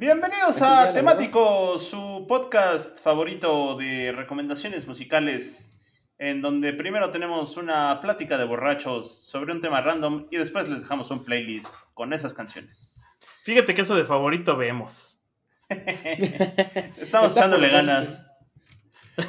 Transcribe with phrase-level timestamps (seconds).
[0.00, 5.78] Bienvenidos a Temático, su podcast favorito de recomendaciones musicales,
[6.16, 10.80] en donde primero tenemos una plática de borrachos sobre un tema random y después les
[10.80, 13.06] dejamos un playlist con esas canciones.
[13.42, 15.22] Fíjate que eso de favorito vemos.
[15.68, 18.26] Estamos echándole ganas.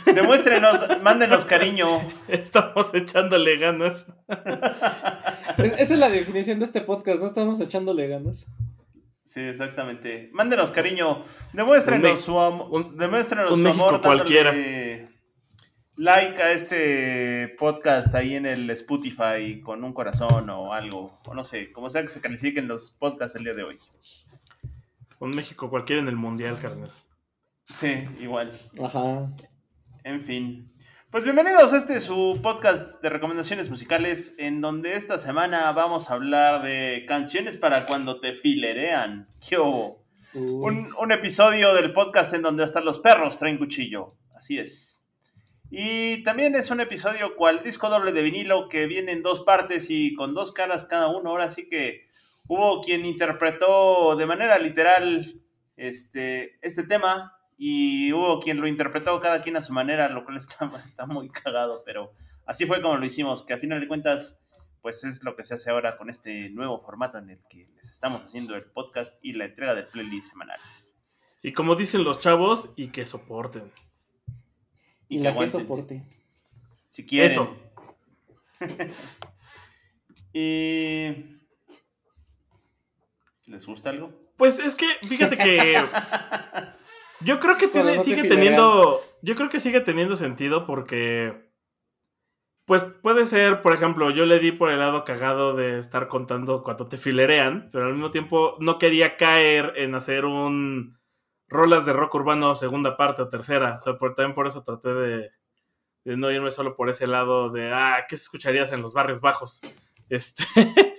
[0.06, 2.00] Demuéstrenos, mándenos cariño.
[2.30, 4.06] Estamos echándole ganas.
[5.58, 8.46] Esa es la definición de este podcast, no estamos echándole ganas.
[9.32, 10.30] Sí, exactamente.
[10.34, 11.24] Mándenos cariño.
[11.54, 14.02] Demuéstrenos su, un, demuéstrenos un su México amor.
[14.02, 14.54] cualquiera.
[15.96, 21.18] Like a este podcast ahí en el Spotify con un corazón o algo.
[21.24, 23.78] O no sé, como sea que se califiquen los podcasts el día de hoy.
[25.20, 26.92] Un México cualquiera en el mundial, carnal.
[27.64, 28.52] Sí, igual.
[28.84, 29.32] Ajá.
[30.04, 30.74] En fin.
[31.12, 36.14] Pues bienvenidos a este su podcast de recomendaciones musicales en donde esta semana vamos a
[36.14, 39.28] hablar de canciones para cuando te filerean.
[39.46, 40.06] ¿Qué hubo?
[40.34, 44.16] Un, un episodio del podcast en donde hasta los perros traen cuchillo.
[44.34, 45.12] Así es.
[45.70, 49.90] Y también es un episodio cual disco doble de vinilo que viene en dos partes
[49.90, 51.32] y con dos caras cada uno.
[51.32, 52.08] Ahora sí que
[52.48, 55.26] hubo quien interpretó de manera literal
[55.76, 60.38] este, este tema y hubo quien lo interpretó cada quien a su manera, lo cual
[60.38, 62.12] está, está muy cagado, pero
[62.48, 64.42] así fue como lo hicimos, que a final de cuentas
[64.82, 67.92] pues es lo que se hace ahora con este nuevo formato en el que les
[67.92, 70.60] estamos haciendo el podcast y la entrega del playlist semanal.
[71.44, 73.72] Y como dicen los chavos, y que soporten.
[75.08, 76.04] Y que la que soporte.
[76.90, 77.30] Si quieren.
[77.30, 77.56] Eso.
[80.34, 81.38] y...
[83.46, 84.20] ¿Les gusta algo?
[84.36, 85.80] Pues es que, fíjate que.
[87.24, 89.02] Yo creo que tiene- no sigue teniendo.
[89.22, 91.50] Yo creo que sigue teniendo sentido porque.
[92.66, 96.64] Pues puede ser, por ejemplo, yo le di por el lado cagado de estar contando
[96.64, 100.98] cuando te filerean, pero al mismo tiempo no quería caer en hacer un
[101.50, 103.78] rolas de rock urbano segunda parte o tercera.
[103.78, 105.32] O sea, por- también por eso traté de,
[106.06, 109.62] de no irme solo por ese lado de, ah, ¿qué escucharías en los barrios bajos?
[110.10, 110.44] Este.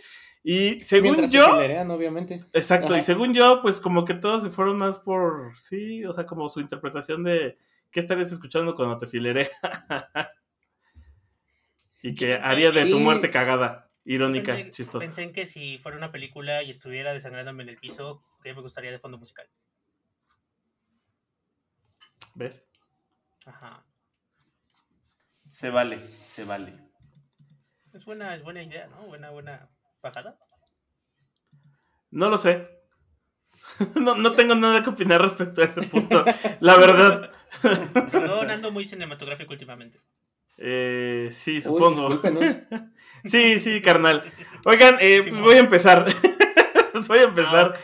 [0.44, 1.44] y según Mientras yo.
[1.44, 2.40] te filerean, obviamente.
[2.52, 2.98] Exacto, Ajá.
[2.98, 6.48] y según yo, pues como que todos se fueron más por, sí, o sea, como
[6.48, 7.56] su interpretación de
[7.92, 9.48] qué estarías escuchando cuando te fileré.
[12.02, 15.04] y que haría de tu muerte cagada, irónica, Pensé, chistosa.
[15.04, 18.62] pensé en que si fuera una película y estuviera desangrándome en el piso, que me
[18.62, 19.46] gustaría de fondo musical.
[22.34, 22.66] ¿Ves?
[23.46, 23.84] Ajá.
[25.48, 26.72] Se vale, se vale.
[27.92, 29.06] Es buena, es buena idea, ¿no?
[29.06, 29.68] Buena, buena
[30.02, 30.36] bajada.
[32.10, 32.68] No lo sé.
[33.94, 36.24] no, no tengo nada que opinar respecto a ese punto,
[36.60, 37.30] la verdad.
[38.10, 40.00] Perdón, ando muy cinematográfico últimamente.
[40.58, 42.20] Eh, sí, supongo.
[43.24, 44.24] Sí, sí, carnal.
[44.64, 46.06] Oigan, eh, Sí, pues voy a empezar.
[46.92, 47.78] Pues voy a Ah, empezar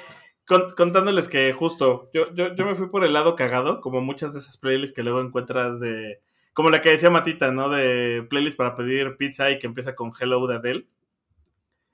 [0.47, 4.33] con- contándoles que justo yo, yo, yo me fui por el lado cagado, como muchas
[4.33, 6.21] de esas playlists que luego encuentras de...
[6.55, 7.69] Como la que decía Matita, ¿no?
[7.71, 10.89] De playlist para pedir pizza y que empieza con Hello de Adele.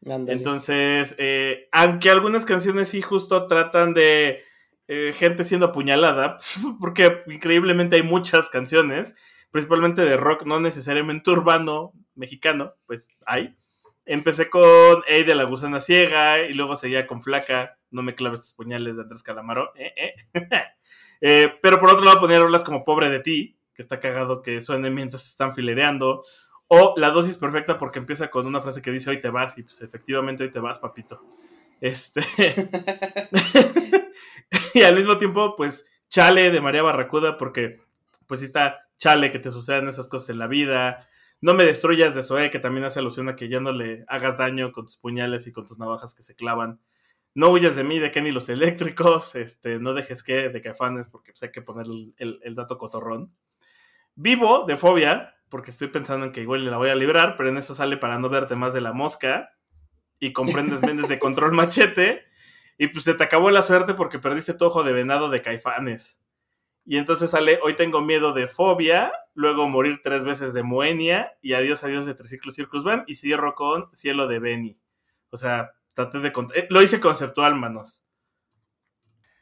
[0.07, 4.43] Entonces, eh, aunque algunas canciones sí justo tratan de
[4.87, 6.37] eh, gente siendo apuñalada,
[6.81, 9.17] porque increíblemente hay muchas canciones,
[9.51, 13.57] principalmente de rock, no necesariamente urbano mexicano, pues hay.
[14.07, 18.43] Empecé con Ey de la gusana ciega y luego seguía con Flaca, No me claves
[18.43, 19.73] tus puñales de Andrés Calamaro.
[19.77, 24.61] eh, pero por otro lado ponía rolas como Pobre de ti, que está cagado que
[24.61, 26.25] suenen mientras están filereando.
[26.69, 29.63] O La dosis perfecta porque empieza con una frase que dice hoy te vas y
[29.63, 31.23] pues efectivamente hoy te vas, papito.
[31.81, 32.21] Este.
[34.75, 37.81] y al mismo tiempo, pues, Chale de María Barracuda porque
[38.27, 41.09] pues sí está Chale que te sucedan esas cosas en la vida.
[41.41, 44.39] No me destruyas de Zoe, que también hace alusión a que ya no le hagas
[44.39, 46.81] daño con tus puñales y con tus navajas que se clavan.
[47.35, 49.35] No huyas de mí, de Kenny los eléctricos.
[49.35, 51.87] Este, no dejes que, de Caifanes, porque pues, hay que poner
[52.17, 53.31] el- el dato cotorrón.
[54.15, 57.57] Vivo, de Fobia, porque estoy pensando en que igual la voy a librar, pero en
[57.57, 59.57] eso sale para no verte más de la mosca.
[60.19, 62.25] Y comprendes vendes de control machete.
[62.77, 66.21] Y pues se te acabó la suerte porque perdiste tu ojo de venado de Caifanes.
[66.85, 71.53] Y entonces sale Hoy tengo miedo de fobia, luego morir tres veces de Moenia y
[71.53, 74.81] adiós, adiós de Triciclo Circus Van y cierro con Cielo de Benny.
[75.31, 76.33] O sea, traté de...
[76.57, 78.05] eh, lo hice conceptual, manos.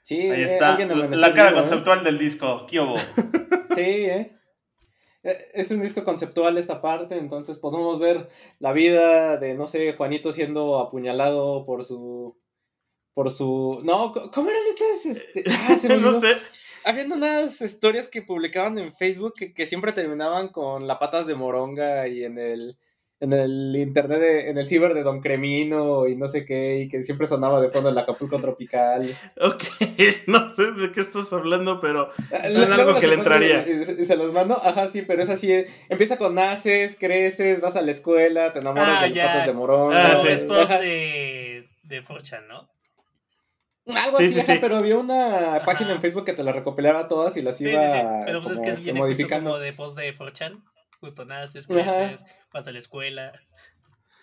[0.03, 0.79] Sí, Ahí eh, está.
[0.79, 1.55] La, cara ¿eh?
[1.55, 2.67] conceptual del disco.
[2.67, 2.97] ¿Qué hubo?
[3.75, 4.42] Sí, ¿eh?
[5.23, 8.29] Eh, Es un disco conceptual esta parte, entonces podemos ver
[8.59, 12.37] la vida de, no sé, Juanito siendo apuñalado por su...
[13.15, 13.81] Por su...
[13.85, 15.07] No, ¿cómo eran estas?
[15.07, 15.45] Este...
[15.49, 16.37] Ah, se me no sé.
[16.85, 21.35] Habían unas historias que publicaban en Facebook que, que siempre terminaban con la patas de
[21.35, 22.79] moronga y en el
[23.23, 26.89] en el internet, de- en el ciber de Don Cremino y no sé qué, y
[26.89, 29.09] que siempre sonaba de fondo el Acapulco Tropical.
[29.41, 29.63] Ok,
[30.27, 33.65] no sé de qué estás hablando, pero Ah, Suena luego algo que le entraría.
[33.67, 36.97] Y, y- y se los mando, ajá, sí, pero es así, eh, empieza con naces,
[36.99, 40.13] creces, vas a la escuela, te enamoras Ah, de los de moronga.
[40.15, 40.29] Ah, sí.
[40.29, 40.81] después Ajá.
[40.81, 42.69] de, de 4chan, ¿no?
[43.97, 44.59] Algo Sí, así, sí, ajá, sí.
[44.61, 45.65] pero había una Ajá.
[45.65, 47.99] página en Facebook que te las recopilaba todas y las iba sí.
[48.27, 49.51] Pero pues es como, que este, modificando.
[49.51, 50.63] como de post de 4chan.
[51.03, 53.33] Justo naces, creces, vas a la escuela.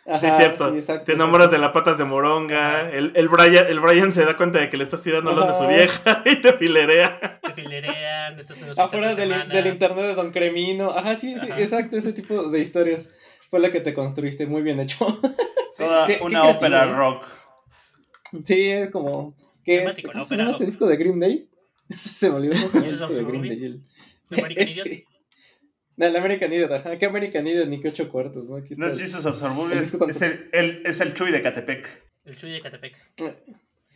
[0.07, 0.71] Ajá, sí es cierto.
[0.71, 2.89] sí, exacto, te enamoras de las patas de moronga.
[2.89, 5.53] El, el, Brian, el Brian se da cuenta de que le estás tirando lo de
[5.53, 7.41] su vieja y te filerea.
[7.41, 10.89] Te filerean, estás en hospital Afuera del, internet de Don Cremino.
[10.91, 11.59] Ajá, sí, sí, Ajá.
[11.61, 13.09] exacto, ese tipo de historias
[13.49, 15.05] fue la que te construiste, muy bien hecho.
[15.77, 17.25] Toda Qué- una ópera rock.
[18.45, 19.35] sí, es como...
[19.65, 19.81] ¿qué es?
[19.81, 21.49] Temático, ¿Cómo se llama este disco de Green Day?
[21.97, 23.59] se me olvidó cómo se llama el of disco de Green.
[23.59, 23.65] Day.
[23.65, 24.57] el-.
[24.57, 25.05] Ese.
[25.99, 26.97] No, el American Idiot, ajá.
[26.97, 27.67] ¿Qué American Idiot?
[27.67, 28.55] Ni que ocho cuartos, ¿no?
[28.55, 28.93] Aquí está No el
[30.09, 31.87] es, el, el- es el Chuy de Catepec.
[32.23, 32.95] El Chuy de Catepec.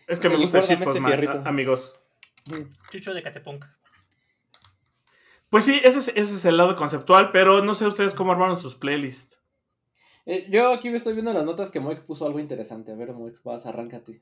[0.07, 1.41] Es que Sí, me gusta el este shitpost, fierrito.
[1.45, 2.01] amigos.
[2.91, 3.63] Chucho de Catepunk.
[5.49, 8.57] Pues sí, ese es, ese es el lado conceptual, pero no sé ustedes cómo armaron
[8.57, 9.39] sus playlists.
[10.25, 12.91] Eh, yo aquí me estoy viendo las notas que Moik puso algo interesante.
[12.91, 14.19] A ver, Moik, vas, arráncate.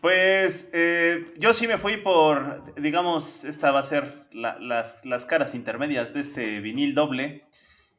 [0.00, 5.24] Pues eh, yo sí me fui por, digamos, esta va a ser la- las, las
[5.24, 7.44] caras intermedias de este vinil doble,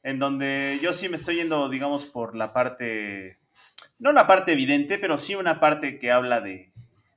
[0.03, 3.39] en donde yo sí me estoy yendo, digamos, por la parte,
[3.99, 6.71] no la parte evidente, pero sí una parte que habla de,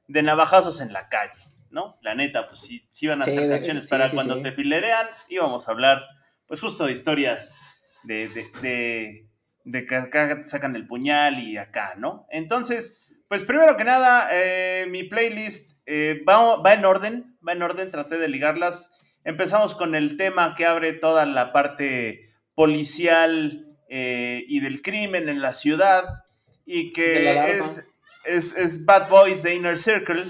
[0.08, 1.38] de navajazos en la calle,
[1.70, 1.98] ¿no?
[2.02, 4.52] La neta, pues sí, sí van a Sí, hacer canciones sí, para sí, cuando te
[4.52, 6.04] filerean, íbamos a hablar,
[6.46, 7.54] pues justo de historias
[8.02, 9.26] de, de, de,
[9.64, 12.26] de que acá sacan el puñal y acá, ¿no?
[12.30, 12.96] Entonces...
[13.30, 17.92] Pues primero que nada, eh, mi playlist eh, va, va en orden, va en orden,
[17.92, 18.92] traté de ligarlas.
[19.22, 25.40] Empezamos con el tema que abre toda la parte policial eh, y del crimen en
[25.40, 26.24] la ciudad
[26.66, 27.86] y que es,
[28.24, 30.24] es, es Bad Boys de Inner Circle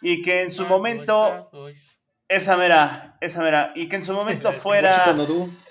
[0.00, 1.98] y que en su Bad momento, boys, bad boys.
[2.26, 5.14] esa mera, esa mera, y que en su momento fuera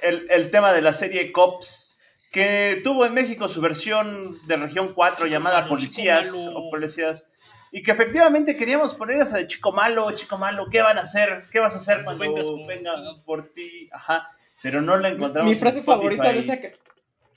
[0.01, 1.90] el, el tema de la serie Cops,
[2.31, 7.27] que tuvo en México su versión de región 4 llamada malo, Policías o Policías.
[7.73, 11.45] Y que efectivamente queríamos poner esa de Chico Malo, Chico Malo, ¿qué van a hacer?
[11.51, 12.91] ¿Qué vas a hacer cuando Vengas venga
[13.25, 13.89] por ti?
[13.93, 14.29] Ajá.
[14.61, 15.49] Pero no la encontramos.
[15.49, 16.17] Mi en frase Spotify.
[16.17, 16.59] favorita de esa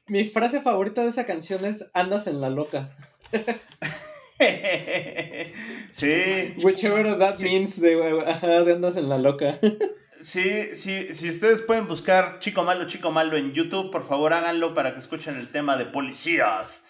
[0.06, 2.90] mi frase favorita de esa canción es andas en la loca.
[5.90, 7.44] sí, Whichever that Sí.
[7.46, 9.58] means de, ajá, de andas en la loca.
[10.24, 11.14] sí, sí.
[11.14, 15.00] Si ustedes pueden buscar Chico Malo, Chico Malo en YouTube, por favor háganlo para que
[15.00, 16.86] escuchen el tema de Policías.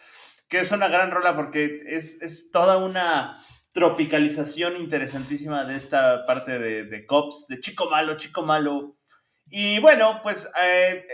[0.48, 3.38] Que es una gran rola porque es, es toda una
[3.72, 8.96] tropicalización interesantísima de esta parte de, de Cops, de Chico Malo, Chico Malo.
[9.50, 11.04] Y bueno, pues eh,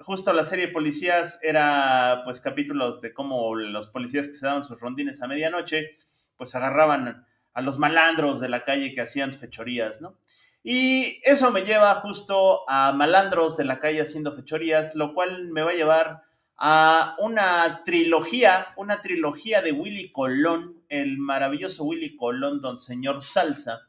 [0.00, 4.64] justo la serie de Policías era pues capítulos de cómo los policías que se daban
[4.64, 5.90] sus rondines a medianoche,
[6.36, 10.18] pues agarraban a los malandros de la calle que hacían fechorías, ¿no?
[10.62, 15.62] Y eso me lleva justo a malandros de la calle haciendo fechorías, lo cual me
[15.62, 16.22] va a llevar
[16.58, 23.88] a una trilogía, una trilogía de Willy Colón, el maravilloso Willy Colón, don señor Salsa,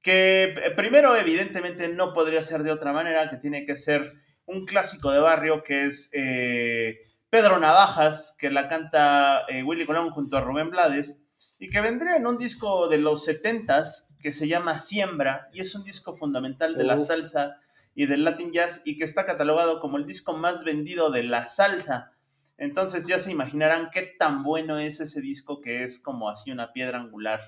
[0.00, 4.12] que eh, primero evidentemente no podría ser de otra manera, que tiene que ser
[4.44, 10.10] un clásico de barrio que es eh, Pedro Navajas, que la canta eh, Willy Colón
[10.10, 11.24] junto a Rubén Blades,
[11.58, 15.74] y que vendría en un disco de los 70s que se llama Siembra, y es
[15.74, 17.60] un disco fundamental de la salsa
[17.94, 21.44] y del Latin Jazz, y que está catalogado como el disco más vendido de la
[21.46, 22.12] salsa.
[22.58, 26.72] Entonces ya se imaginarán qué tan bueno es ese disco que es como así una
[26.72, 27.40] piedra angular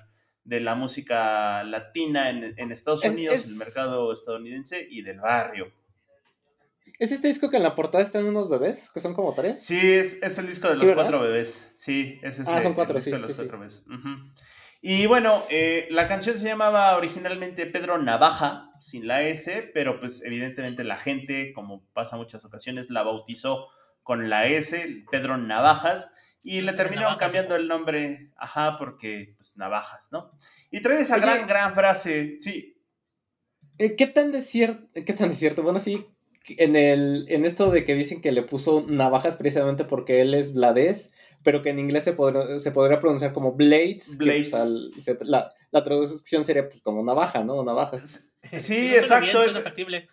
[0.43, 5.19] de la música latina en, en Estados Es- Unidos, es- el mercado estadounidense y del
[5.19, 5.71] barrio.
[6.97, 8.89] ¿Es este disco que en la portada están unos bebés?
[8.93, 9.63] Que son como tres.
[9.63, 11.75] Sí, es, es el disco de los cuatro bebés.
[11.77, 13.39] Sí, ese es Ah, el- son el cuatro, disco sí, de los sí, sí.
[13.43, 13.83] cuatro bebés.
[14.81, 20.23] Y bueno, eh, la canción se llamaba originalmente Pedro Navaja, sin la S, pero pues
[20.23, 23.67] evidentemente la gente, como pasa muchas ocasiones, la bautizó
[24.03, 30.09] con la S, Pedro Navajas, y le terminaron cambiando el nombre, ajá, porque pues Navajas,
[30.13, 30.31] ¿no?
[30.71, 31.23] Y trae esa Oye.
[31.25, 32.75] gran, gran frase, sí,
[33.77, 34.87] Eh, ¿Qué tan desierto?
[34.93, 35.61] ¿Qué tan desierto?
[35.63, 36.05] Bueno, sí.
[36.57, 40.53] En el, en esto de que dicen que le puso navajas precisamente porque él es
[40.53, 41.11] Blades,
[41.43, 44.11] pero que en inglés se, podrá- se podría pronunciar como Blades.
[44.11, 44.49] que, Blades.
[44.49, 47.63] pues, al- se- la, la traducción sería pues, como navaja, ¿no?
[47.63, 48.33] Navajas.
[48.59, 50.07] Sí, exacto, bien, es- factible.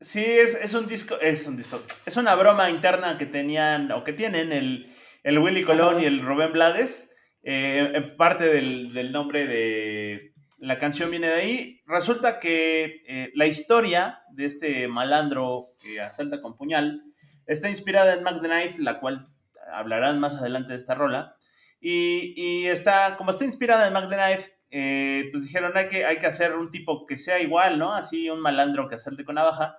[0.00, 4.02] Sí, es, es un disco, es un disco, es una broma interna que tenían o
[4.02, 6.02] que tienen el, el Willy Colón Ajá.
[6.02, 7.08] y el Rubén Blades.
[7.44, 11.80] Eh, en parte del, del nombre de la canción viene de ahí.
[11.86, 17.02] Resulta que eh, la historia de este malandro que asalta con puñal
[17.46, 19.26] está inspirada en Mac the Knife, la cual
[19.72, 21.36] hablarán más adelante de esta rola.
[21.80, 26.06] Y, y está, como está inspirada en Mac the Knife, eh, pues dijeron hay que,
[26.06, 27.92] hay que hacer un tipo que sea igual, ¿no?
[27.92, 29.78] Así un malandro que asalte con navaja.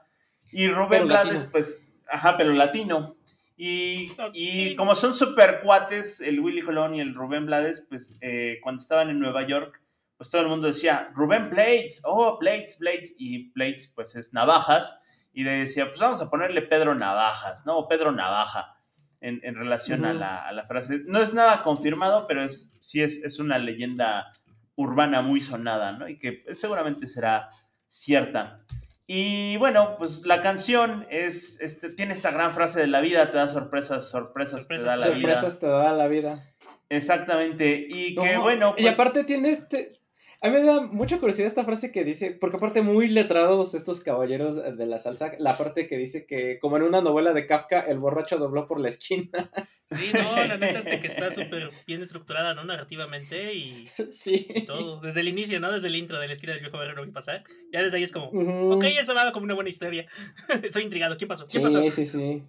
[0.51, 1.51] Y Rubén Pero Blades, latino.
[1.51, 3.15] pues, ajá, pero latino.
[3.57, 8.59] Y, y como son super cuates, el Willy Colón y el Rubén Blades, pues eh,
[8.61, 9.81] cuando estaban en Nueva York,
[10.17, 13.15] pues todo el mundo decía, Rubén Blades, oh, Blades, Blades.
[13.17, 14.99] Y Blades, pues es navajas.
[15.33, 17.77] Y le decía, pues vamos a ponerle Pedro Navajas, ¿no?
[17.77, 18.77] O Pedro Navaja,
[19.23, 21.01] en, en relación a, la, a la frase.
[21.07, 24.29] No es nada confirmado, pero es, sí es, es una leyenda
[24.75, 26.07] urbana muy sonada, ¿no?
[26.07, 27.49] Y que seguramente será
[27.87, 28.65] cierta.
[29.07, 33.37] Y bueno, pues la canción es, este, tiene esta gran frase de la vida te
[33.37, 35.33] da sorpresas, sorpresas, Sorpresas, te da la vida.
[35.35, 36.43] Sorpresas te da la vida.
[36.89, 37.87] Exactamente.
[37.89, 39.99] Y que No, bueno, Y pues, aparte tiene este.
[40.43, 44.01] A mí me da mucha curiosidad esta frase que dice, porque aparte muy letrados estos
[44.01, 47.79] caballeros de la salsa, la parte que dice que como en una novela de Kafka,
[47.79, 49.29] el borracho dobló por la esquina.
[49.89, 52.65] Sí, no, la neta es de que está súper bien estructurada, ¿no?
[52.65, 54.45] Narrativamente y sí.
[54.67, 54.99] todo.
[54.99, 55.71] Desde el inicio, ¿no?
[55.71, 57.45] Desde el intro de la esquina del viejo barrero que pasar.
[57.71, 58.73] Ya desde ahí es como, Ujú.
[58.73, 60.07] ok, eso va como una buena historia.
[60.61, 61.15] Estoy intrigado.
[61.15, 61.47] ¿Qué pasó?
[61.47, 61.81] ¿Qué pasó?
[61.83, 62.43] Sí, sí, sí.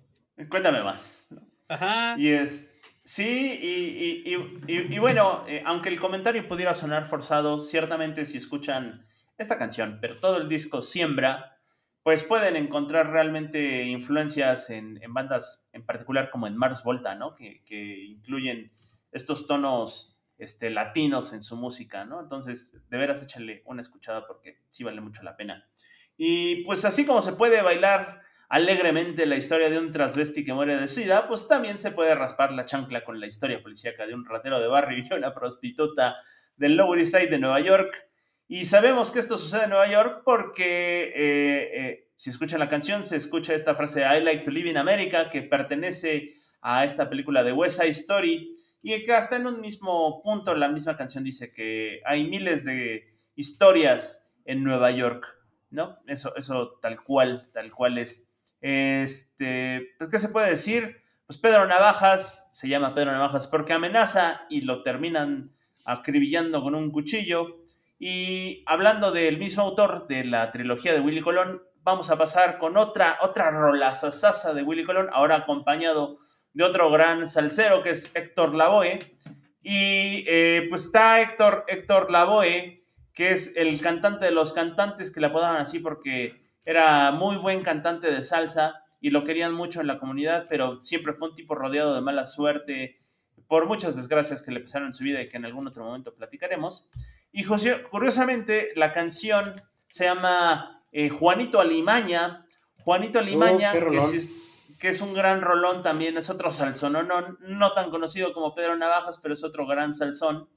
[0.48, 1.32] cuéntame más.
[1.68, 2.16] Ajá.
[2.18, 2.73] Y es.
[3.04, 4.34] Sí, y, y-
[4.66, 9.06] y- y- bueno, eh, aunque el comentario pudiera sonar forzado, ciertamente si escuchan
[9.36, 11.58] esta canción, pero todo el disco siembra,
[12.02, 17.34] pues pueden encontrar realmente influencias en, en bandas en particular como en Mars Volta, ¿no?
[17.34, 18.72] Que, que incluyen
[19.12, 22.20] estos tonos este, latinos en su música, ¿no?
[22.20, 25.68] Entonces, de veras échale una escuchada porque sí vale mucho la pena.
[26.16, 28.22] Y pues así como se puede bailar
[28.54, 32.52] alegremente la historia de un transvesti que muere de sida, pues también se puede raspar
[32.52, 36.18] la chancla con la historia policíaca de un ratero de barrio y una prostituta
[36.54, 38.08] del Lower East Side de Nueva York.
[38.46, 43.04] Y sabemos que esto sucede en Nueva York porque eh, eh, si escuchan la canción
[43.04, 47.42] se escucha esta frase I like to live in America que pertenece a esta película
[47.42, 51.52] de West Side Story y que hasta en un mismo punto la misma canción dice
[51.52, 55.26] que hay miles de historias en Nueva York,
[55.70, 55.98] ¿no?
[56.06, 58.30] Eso, eso tal cual, tal cual es.
[58.66, 61.02] Este, pues, ¿qué se puede decir?
[61.26, 65.52] Pues Pedro Navajas, se llama Pedro Navajas porque amenaza y lo terminan
[65.84, 67.58] acribillando con un cuchillo.
[67.98, 72.78] Y hablando del mismo autor de la trilogía de Willy Colón, vamos a pasar con
[72.78, 76.16] otra, otra rolazasasa de Willy Colón, ahora acompañado
[76.54, 79.18] de otro gran salsero que es Héctor Lavoe.
[79.62, 85.20] Y eh, pues está Héctor, Héctor Lavoe, que es el cantante de los cantantes que
[85.20, 89.86] le apodaban así porque era muy buen cantante de salsa y lo querían mucho en
[89.86, 92.98] la comunidad, pero siempre fue un tipo rodeado de mala suerte
[93.46, 96.14] por muchas desgracias que le pasaron en su vida y que en algún otro momento
[96.14, 96.88] platicaremos.
[97.32, 99.54] Y curiosamente, la canción
[99.88, 102.46] se llama eh, Juanito Alimaña.
[102.78, 104.30] Juanito Alimaña, Oh, que, es,
[104.78, 108.54] que es un gran rolón también, es otro salsón, no, no, no tan conocido como
[108.54, 110.48] Pedro Navajas, pero es otro gran salsón.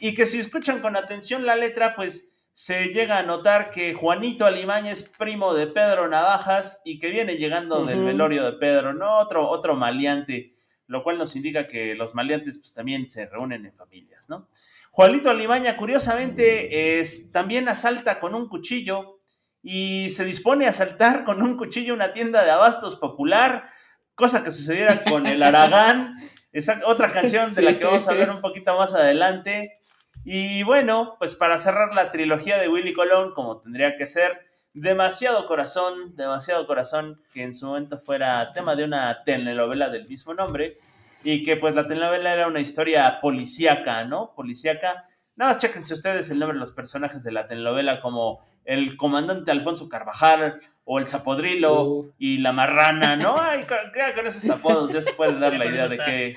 [0.00, 4.44] Y que si escuchan con atención la letra, pues se llega a notar que Juanito
[4.44, 9.18] Alimaña es primo de Pedro Navajas y que viene llegando del velorio de Pedro, ¿no?
[9.18, 10.52] Otro, otro maleante,
[10.86, 14.48] lo cual nos indica que los maleantes pues también se reúnen en familias, ¿no?
[14.90, 19.20] Juanito Alimaña, curiosamente, es, también asalta con un cuchillo
[19.62, 23.70] y se dispone a asaltar con un cuchillo una tienda de abastos popular,
[24.14, 26.16] cosa que sucediera con el Aragán,
[26.52, 29.78] esa otra canción de la que vamos a hablar un poquito más adelante.
[30.24, 35.46] Y bueno, pues para cerrar la trilogía de Willy Colón, como tendría que ser, demasiado
[35.46, 40.78] corazón, demasiado corazón, que en su momento fuera tema de una telenovela del mismo nombre,
[41.24, 44.32] y que pues la telenovela era una historia policíaca, ¿no?
[44.34, 45.04] Policíaca.
[45.36, 49.50] Nada más chéquense ustedes el nombre de los personajes de la telenovela como el comandante
[49.50, 52.12] Alfonso Carvajal o el Zapodrilo Uh.
[52.18, 53.36] y la marrana, ¿no?
[53.40, 53.78] Ay, con,
[54.14, 56.36] con esos apodos ya se puede dar la idea de qué,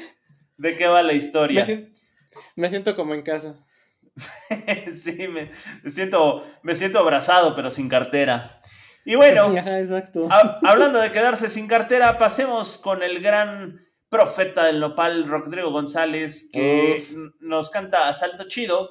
[0.57, 1.65] de qué va la Me historia.
[1.65, 1.99] siento,
[2.55, 3.55] me siento como en casa.
[4.95, 5.51] sí, me,
[5.83, 8.61] me siento, me siento abrazado, pero sin cartera.
[9.05, 9.53] Y bueno,
[10.63, 17.05] hablando de quedarse sin cartera, pasemos con el gran profeta del nopal, Rodrigo González, que
[17.39, 18.89] nos canta Asalto Chido.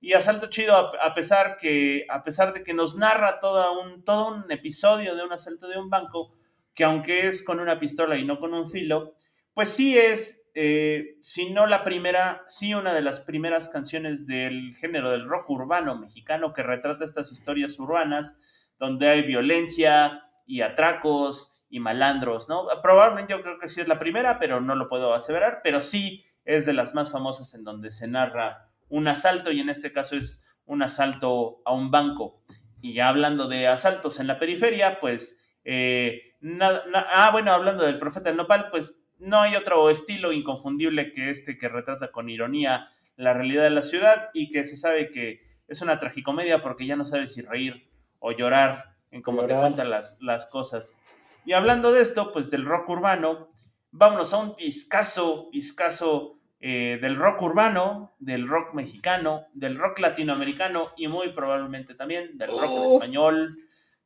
[0.00, 4.02] Y Asalto Chido, a, a pesar que, a pesar de que nos narra todo un,
[4.02, 6.34] todo un episodio de un asalto de un banco,
[6.74, 9.14] que aunque es con una pistola y no con un filo,
[9.54, 14.74] pues sí es, eh, si no la primera, sí una de las primeras canciones del
[14.76, 18.40] género del rock urbano mexicano que retrata estas historias urbanas
[18.78, 22.66] donde hay violencia, y atracos y malandros, ¿no?
[22.82, 26.24] Probablemente yo creo que sí es la primera, pero no lo puedo aseverar, pero sí
[26.44, 30.16] es de las más famosas en donde se narra un asalto y en este caso
[30.16, 32.42] es un asalto a un banco.
[32.80, 37.98] Y ya hablando de asaltos en la periferia, pues, eh, nada, ah, bueno, hablando del
[37.98, 42.90] profeta del nopal, pues no hay otro estilo inconfundible que este que retrata con ironía
[43.16, 46.96] la realidad de la ciudad y que se sabe que es una tragicomedia porque ya
[46.96, 47.88] no sabes si reír
[48.18, 50.98] o llorar en cómo te cuentan las, las cosas.
[51.44, 53.48] Y hablando de esto, pues del rock urbano,
[53.90, 60.90] vámonos a un pizcazo, pizcazo eh, del rock urbano, del rock mexicano, del rock latinoamericano
[60.96, 63.56] y muy probablemente también del rock español.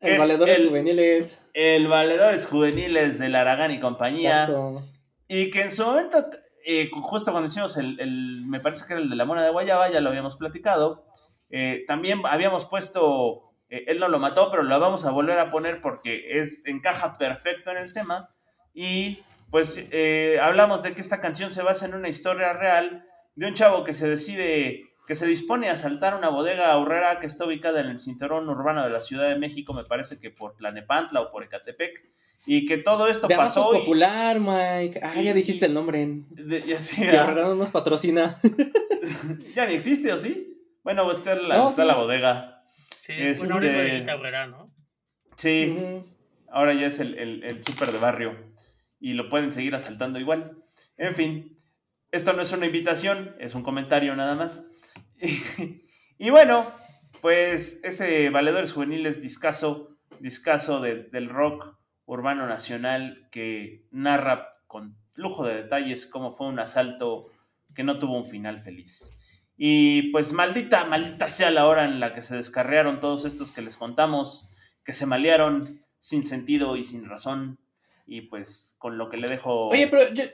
[0.01, 1.41] El Valedores Juveniles.
[1.55, 4.49] El Valedores Juveniles del Aragán y compañía.
[5.29, 6.25] Y que en su momento,
[6.65, 9.91] eh, justo cuando hicimos el, me parece que era el de la mona de Guayaba,
[9.91, 11.07] ya lo habíamos platicado.
[11.51, 15.81] Eh, también habíamos puesto, él no lo mató, pero lo vamos a volver a poner
[15.81, 18.31] porque es, encaja perfecto en el tema.
[18.73, 23.07] Y pues eh, hablamos de que esta canción se basa en una historia real
[23.37, 27.27] de un chavo que se decide, que se dispone a asaltar una bodega ahorrera que
[27.27, 30.57] está ubicada en el cinturón urbano de la Ciudad de México, me parece que por
[30.57, 32.03] Tlanepantla o por Ecatepec,
[32.47, 33.75] y que todo esto de pasó.
[33.75, 35.01] Es popular, Mike.
[35.03, 36.23] Ah, ya dijiste el nombre.
[36.31, 38.39] De, ya sí, nos patrocina.
[39.55, 40.57] ya ni existe, ¿o sí?
[40.83, 42.65] Pues está estar la, está la bodega.
[43.01, 44.75] Sí, bueno, ahora es este, ¿no?
[45.37, 45.77] Sí,
[46.49, 48.37] ahora ya es el, el, el súper de barrio
[49.01, 50.65] y lo pueden seguir asaltando igual.
[50.97, 51.57] En fin,
[52.13, 54.67] esto no es una invitación, es un comentario nada más.
[56.19, 56.65] y bueno,
[57.21, 61.77] pues ese Valedores Juveniles discaso, discaso del rock
[62.07, 67.31] urbano nacional que narra con lujo de detalles cómo fue un asalto
[67.75, 69.17] que no tuvo un final feliz.
[69.57, 73.63] Y pues maldita, maldita sea la hora en la que se descarrearon todos estos que
[73.63, 74.51] les contamos,
[74.85, 77.59] que se malearon sin sentido y sin razón,
[78.07, 79.69] y pues con lo que le dejo...
[79.69, 80.25] Oye, pero yo,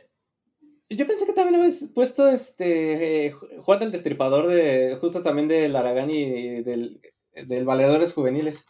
[0.90, 5.74] yo pensé que también habías puesto este eh, Juan del Destripador de justo también del
[5.74, 7.00] Aragán y del,
[7.32, 8.62] del Valedores Juveniles.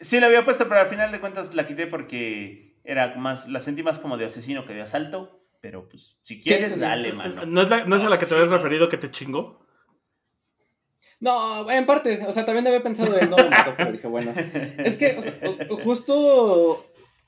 [0.00, 3.60] Sí, la había puesto, pero al final de cuentas la quité porque era más, la
[3.60, 5.40] sentí más como de asesino que de asalto.
[5.60, 7.44] Pero pues, si quieres, dale, mano.
[7.44, 9.60] ¿No es, la, ¿No es a la que te habías referido que te chingó?
[11.20, 13.36] No, en parte, o sea, también había pensado en no
[13.76, 14.32] pero dije, bueno.
[14.78, 15.38] Es que, o sea,
[15.84, 16.86] justo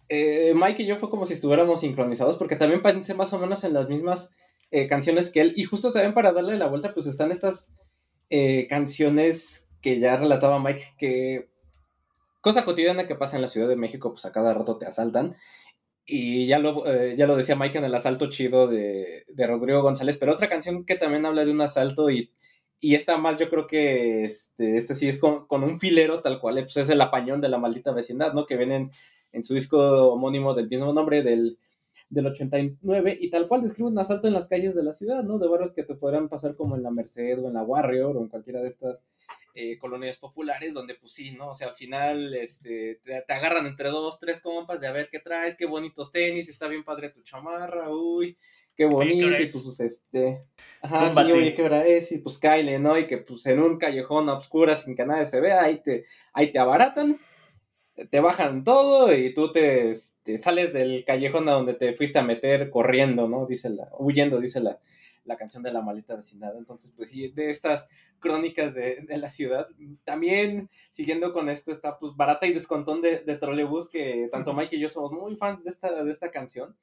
[0.09, 3.65] eh, Mike y yo fue como si estuviéramos sincronizados, porque también pensé más o menos
[3.65, 4.31] en las mismas
[4.71, 5.53] eh, canciones que él.
[5.57, 7.71] Y justo también para darle la vuelta, pues están estas
[8.31, 11.52] eh, canciones que ya relataba Mike, que
[12.43, 15.37] cosa cotidiana que pasa en la Ciudad de México, pues a cada rato te asaltan.
[16.05, 20.33] Y ya lo, ya lo decía Mike en el asalto chido de, Rodrigo González, pero
[20.33, 22.33] otra canción que también habla de un asalto y,
[22.81, 26.41] y esta más yo creo que este, este sí es con, con, un filero tal
[26.41, 28.47] cual, pues es el apañón de la maldita vecindad, ¿no?
[28.47, 28.91] Que vienen
[29.31, 31.59] en su disco homónimo del mismo nombre del,
[32.11, 35.39] del 89 y tal cual describe un asalto en las calles de la ciudad, ¿no?
[35.39, 38.21] De barrios que te podrán pasar como en la Merced o en la Warrior o
[38.21, 39.05] en cualquiera de estas
[39.55, 41.51] eh, colonias populares donde pues sí, ¿no?
[41.51, 45.19] O sea, al final este, te, agarran entre dos, tres compas de a ver qué
[45.19, 48.37] traes, qué bonitos tenis, está bien padre tu chamarra, uy,
[48.77, 50.39] qué bonito, y pues este,
[50.81, 52.99] ajá, sí, oye, qué hora es, y pues Kyle, ¿no?
[52.99, 56.51] Y que pues en un callejón a sin que nadie se vea, ahí te, ahí
[56.51, 57.21] te abaratan
[58.11, 62.71] te bajan todo y tú te, sales del callejón a donde te fuiste a meter
[62.71, 63.47] corriendo, ¿no?
[63.47, 64.79] Dice la, huyendo, dice la,
[65.25, 66.57] la canción de la maldita vecindad.
[66.57, 69.69] Entonces, pues sí, de estas crónicas de, la ciudad.
[70.05, 74.77] También, siguiendo con esto, está pues Barata y Descontón de, de Trolebús, que tanto Mike
[74.77, 76.77] y yo somos muy fans de esta, de esta canción.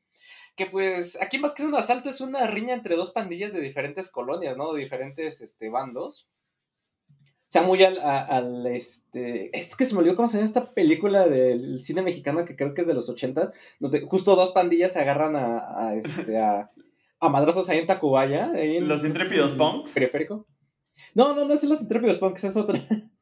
[0.56, 3.62] Que pues, aquí más que es un asalto, es una riña entre dos pandillas de
[3.62, 4.74] diferentes colonias, ¿no?
[4.74, 6.30] De diferentes este, bandos
[7.50, 9.58] sea, muy al, este.
[9.58, 12.74] Es que se me olvidó cómo se llama esta película del cine mexicano que creo
[12.74, 16.72] que es de los 80 donde justo dos pandillas se agarran a, este, a,
[17.20, 18.52] a, madrazos ahí en Tacubaya.
[18.82, 19.94] ¿Los intrépidos punks?
[19.94, 20.48] Periférico.
[21.14, 22.80] No, no, no es los intrépidos punks, es otra.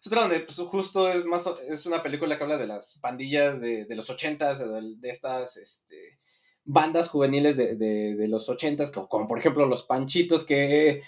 [0.00, 3.62] Es otra donde pues, justo es más es una película que habla de las pandillas
[3.62, 6.18] de, de los 80 de, de, estas este,
[6.62, 11.00] bandas juveniles de, de, los 80 como, como por ejemplo los Panchitos, que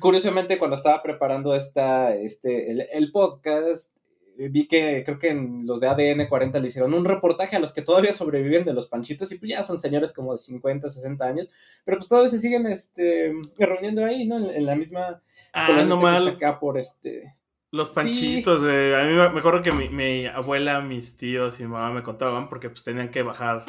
[0.00, 3.95] curiosamente, cuando estaba preparando esta, este, el, podcast, eh,
[4.38, 7.72] vi que creo que en los de ADN 40 le hicieron un reportaje a los
[7.72, 11.24] que todavía sobreviven de los panchitos y pues ya son señores como de 50, 60
[11.24, 11.50] años,
[11.84, 14.50] pero pues todavía se siguen este, reuniendo ahí, ¿no?
[14.50, 15.22] En, la misma...
[15.52, 16.28] Ah, no mal.
[16.28, 17.34] Acá por este...
[17.72, 18.94] Los panchitos, güey.
[18.94, 22.70] A mí me acuerdo que mi, abuela, mis tíos y mi mamá me contaban porque
[22.70, 23.64] pues tenían que bajar,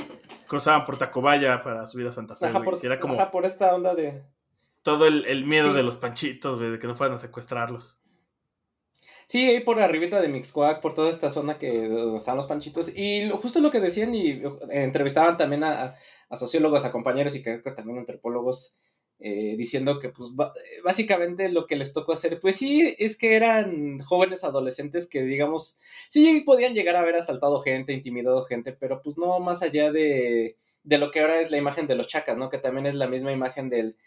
[0.47, 2.45] cruzaban por Tacobaya para subir a Santa Fe.
[2.45, 3.31] Ajá, por, era como...
[3.31, 4.23] por esta onda de
[4.87, 7.99] todo el, miedo de los panchitos, güey, de que no fueran a secuestrarlos.
[9.27, 12.95] Sí, ahí por arribita de Mixcoac, por toda esta zona que donde están los panchitos.
[12.95, 15.95] Y justo lo que decían, y eh, entrevistaban también a,
[16.31, 18.73] sociólogos, a compañeros y creo que también antropólogos,
[19.19, 23.35] eh, diciendo que pues eh, básicamente lo que les tocó hacer, pues sí, es que
[23.35, 29.01] eran jóvenes adolescentes que digamos, sí podían llegar a haber asaltado gente, intimidado gente, pero
[29.01, 32.37] pues no más allá de, de lo que ahora es la imagen de los chacas,
[32.37, 32.49] ¿no?
[32.49, 33.97] Que también es la misma imagen del,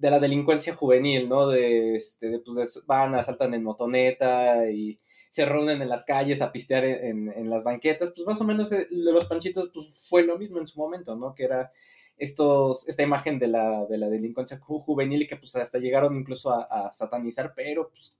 [0.00, 1.48] de la delincuencia juvenil, ¿no?
[1.48, 6.42] De, este, de, pues, de- van, asaltan en motoneta y se reúnen en las calles
[6.42, 10.06] a pistear en, en- en las banquetas, pues más o menos eh, los panchitos pues,
[10.08, 11.34] fue lo mismo en su momento, ¿no?
[11.34, 11.70] Que era
[12.16, 16.16] estos, esta imagen de la, de la delincuencia ju- juvenil y que pues hasta llegaron
[16.16, 18.18] incluso a, a satanizar, pero pues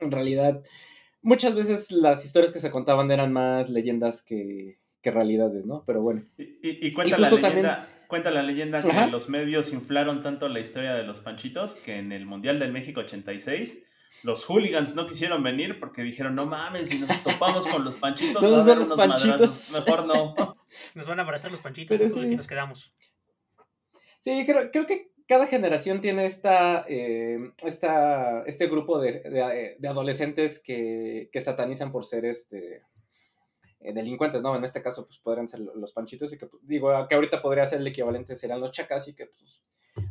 [0.00, 0.62] en realidad
[1.22, 5.82] muchas veces las historias que se contaban eran más leyendas que, que realidades, ¿no?
[5.86, 6.24] Pero bueno.
[6.38, 9.08] Y, y- y cuenta Y la cuenta la leyenda que Ajá.
[9.08, 13.00] los medios inflaron tanto la historia de los panchitos que en el Mundial del México
[13.00, 13.84] 86
[14.22, 18.40] los hooligans no quisieron venir porque dijeron, no mames, si nos topamos con los panchitos,
[18.40, 19.26] No, va a haber unos panchitos".
[19.40, 19.72] madrazos.
[19.72, 20.34] Mejor no.
[20.94, 22.36] Nos van a abaratar los panchitos, Pero sí.
[22.36, 22.94] nos quedamos.
[24.20, 29.88] Sí, creo, creo que cada generación tiene esta, eh, esta, este grupo de, de- de
[29.88, 32.82] adolescentes que, que satanizan por ser este
[33.84, 34.56] eh, delincuentes, ¿no?
[34.56, 37.66] En este caso, pues podrían ser los panchitos y que, pues, digo, que ahorita podría
[37.66, 39.60] ser el equivalente, serían los chacas y que, pues,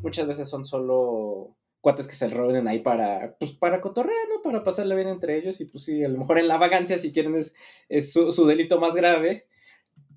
[0.01, 4.41] muchas veces son solo cuates que se reúnen ahí para, pues, para cotorrear, ¿no?
[4.43, 7.11] Para pasarle bien entre ellos y, pues, sí, a lo mejor en la vagancia, si
[7.11, 7.55] quieren, es,
[7.89, 9.47] es su, su delito más grave,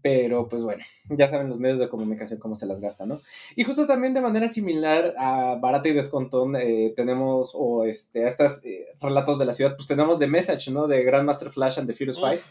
[0.02, 3.20] pero, pues, bueno, ya saben los medios de comunicación cómo se las gastan, ¿no?
[3.56, 8.28] Y justo también de manera similar a Barata y Descontón eh, tenemos, o este, a
[8.28, 8.60] estos
[9.00, 10.86] relatos de la ciudad, pues tenemos The Message, ¿no?
[10.86, 12.20] De Grandmaster Flash and the Furious.
[12.20, 12.42] Five,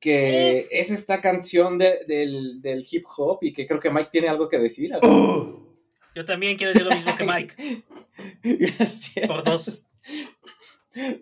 [0.00, 4.28] que es esta canción de- del, del hip hop y que creo que Mike tiene
[4.28, 4.92] algo que decir.
[5.02, 7.82] Yo también quiero decir lo mismo que Mike.
[8.42, 9.26] Gracias.
[9.26, 9.82] Por dos.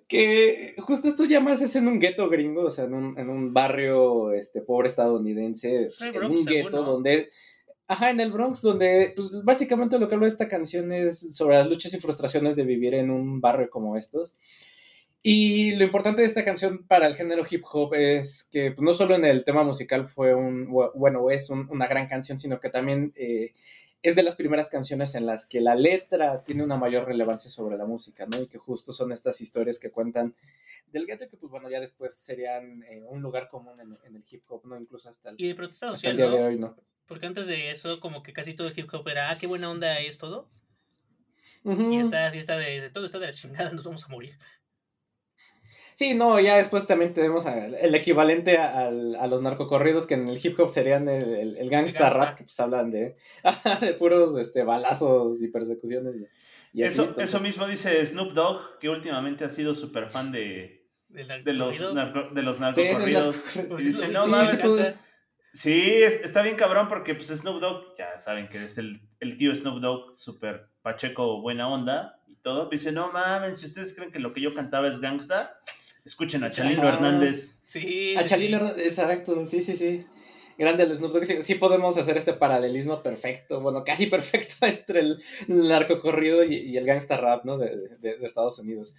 [0.07, 3.29] Que justo esto ya más es en un gueto gringo, o sea, en un, en
[3.29, 6.83] un barrio este, pobre estadounidense, en Bronx, un gueto ¿no?
[6.85, 7.31] donde...
[7.87, 11.69] Ajá, en el Bronx, donde pues, básicamente lo que habla esta canción es sobre las
[11.69, 14.37] luchas y frustraciones de vivir en un barrio como estos.
[15.27, 18.93] Y lo importante de esta canción para el género hip hop es que pues, no
[18.93, 22.69] solo en el tema musical fue un, bueno, es un- una gran canción, sino que
[22.69, 23.55] también eh,
[24.03, 27.79] es de las primeras canciones en las que la letra tiene una mayor relevancia sobre
[27.79, 28.43] la música, ¿no?
[28.43, 30.35] Y que justo son estas historias que cuentan
[30.93, 34.25] del gueto que, pues bueno, ya después serían eh, un lugar común en, en el
[34.31, 34.79] hip hop, ¿no?
[34.79, 36.77] Incluso hasta el, Y de protesta hasta el social, día de hoy, ¿no?
[37.07, 39.71] Porque antes de eso, como que casi todo el hip hop era, ah, qué buena
[39.71, 40.51] onda es todo.
[41.65, 44.35] Y está así, está de todo está de la chingada, nos vamos a morir.
[45.95, 50.15] Sí, no, ya después también tenemos a- el equivalente a, al- a los narcocorridos que
[50.15, 53.17] en el hip hop serían el, el, el gangsta rap, que pues hablan de,
[53.81, 56.17] de puros este, balazos y persecuciones.
[56.17, 60.09] Y, y así, Eso, entonces- eso mismo dice Snoop Dogg, que últimamente ha sido súper
[60.09, 63.57] fan de, de los, narco- de los Sí, narcocorridos.
[63.57, 64.79] narco- y dice, Sí, no sí, mames, eso-
[65.53, 69.37] Sí, es- está bien cabrón porque pues Snoop Dogg, ya saben que es el, el
[69.37, 72.69] tío Snoop Dogg, súper pacheco, buena onda y todo.
[72.69, 75.61] Dice, no mames, si ustedes creen que lo que yo cantaba es gangsta,
[76.05, 76.89] escuchen a Chalino Ah.
[76.95, 77.63] Hernández.
[77.67, 78.57] Sí, A sí, Chalino.
[78.59, 80.07] Hernández, exacto, sí, sí, sí.
[80.57, 81.27] Grande el Snoop Dogg.
[81.27, 86.77] Sí, sí podemos hacer este paralelismo perfecto, bueno, casi perfecto entre el narcocorrido y, y
[86.77, 87.59] el gangsta rap, ¿no?
[87.59, 88.95] De, de- de Estados Unidos.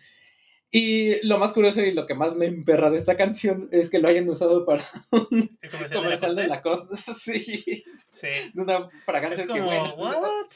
[0.71, 3.99] Y lo más curioso y lo que más me emperra de esta canción es que
[3.99, 6.95] lo hayan usado para un El comercial, comercial de de la la costa.
[7.13, 7.39] Sí,
[8.13, 8.27] Sí.
[8.53, 10.47] de una fragancia Es que, como, bueno, esto es- ¿what?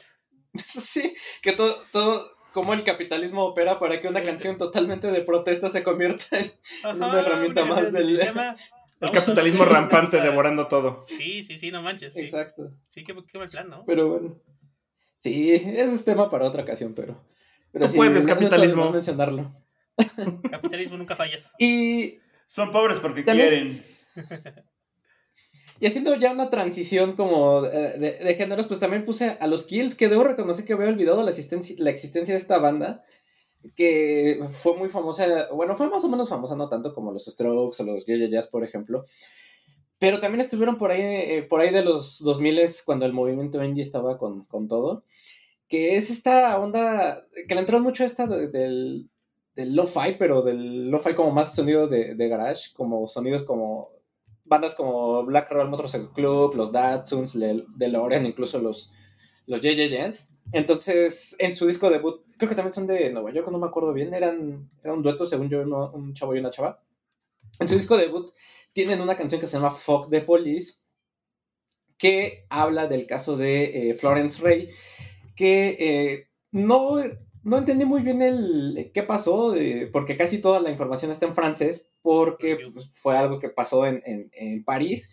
[0.65, 5.69] Sí, que todo, todo, como el capitalismo opera para que una canción totalmente de protesta
[5.69, 6.51] se convierta en
[6.95, 8.55] una herramienta más del- sistema.
[9.01, 11.05] El capitalismo sí, rampante devorando todo.
[11.07, 12.13] Sí, sí, sí, no manches.
[12.13, 12.71] Sí, Exacto.
[12.89, 13.85] sí qué, qué mal plan, ¿no?
[13.85, 14.38] Pero bueno.
[15.19, 17.15] Sí, ese es tema para otra ocasión, pero.
[17.71, 18.83] pero Tú puedes, no- no capitalismo.
[18.83, 19.53] más mencionarlo.
[20.51, 21.51] Capitalismo nunca fallas.
[21.59, 23.83] Y, Son pobres porque También-
[24.13, 24.55] quieren.
[25.79, 29.65] y haciendo ya una transición como eh, de, de géneros, pues también puse a los
[29.65, 33.03] Kills, que debo reconocer que había olvidado la existencia, la existencia de esta banda,
[33.75, 37.81] que fue muy famosa, bueno, fue más o menos famosa, no tanto como los Strokes
[37.81, 39.05] o los Yeah Jazz, por ejemplo.
[39.97, 43.81] Pero también estuvieron por ahí, eh, por ahí de los 2000 cuando el movimiento indie
[43.81, 45.03] estaba con, con todo.
[45.67, 49.09] Que es esta onda, que le entró mucho esta de- del,
[49.55, 53.89] del lo-fi, pero del lo-fi como más sonido de, de garage, como sonidos como
[54.49, 57.38] bandas como Black Roll Motorcycle Club, los Datsuns,
[57.77, 58.91] DeLorean, incluso los,
[59.45, 60.29] los JJJs.
[60.51, 63.93] Entonces, en su disco debut, creo que también son de Nueva York, no me acuerdo
[63.93, 66.83] bien, eran, era un dueto, según yo, un chavo y una chava.
[67.59, 68.31] En su disco debut
[68.73, 70.79] tienen una canción que se llama Fuck the Police,
[71.97, 74.69] que habla del caso de eh, Florence Ray,
[75.35, 76.97] que eh, no,
[77.49, 81.35] no entendí muy bien el qué pasó, eh, porque casi toda la información está en
[81.35, 85.09] francés, porque pues, fue algo que pasó en, en, en París.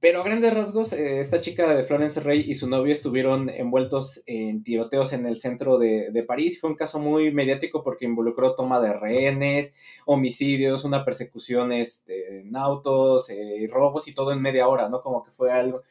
[0.00, 4.22] Pero a grandes rasgos, eh, esta chica de Florence Rey y su novio estuvieron envueltos
[4.24, 6.58] en tiroteos en el centro de, de, París.
[6.58, 9.74] Fue un caso muy mediático porque involucró toma de rehenes,
[10.06, 15.02] homicidios, una persecución este, en autos, eh, robos y todo en media hora, ¿no?
[15.02, 15.82] Como que fue algo,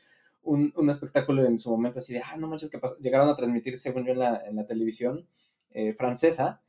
[0.41, 3.77] un, un espectáculo en su momento así de, ah, no manches, que llegaron a transmitir,
[3.77, 5.27] según yo, en la, en la televisión
[5.71, 6.61] eh, francesa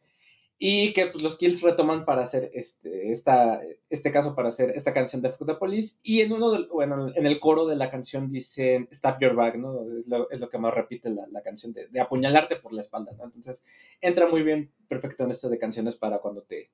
[0.62, 4.92] y que pues, los Kills retoman para hacer este, esta, este caso, para hacer esta
[4.92, 5.96] canción de Fuck Police.
[6.02, 9.96] Y en uno bueno, en el coro de la canción dicen Stab Your Back, ¿no?
[9.96, 12.82] Es lo, es lo que más repite la, la canción de, de, apuñalarte por la
[12.82, 13.24] espalda, ¿no?
[13.24, 13.64] Entonces
[14.02, 16.70] entra muy bien, perfecto en esto de canciones para cuando te,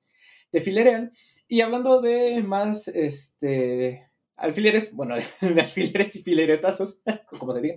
[0.51, 1.13] te filerean.
[1.47, 6.99] Y hablando de más, este, alfileres, bueno, de alfileres y fileretazos,
[7.39, 7.75] como se diga.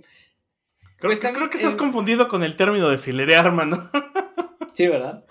[0.97, 3.89] Creo, pues creo que estás confundido con el término de filerear, mano.
[4.73, 5.25] sí, ¿verdad?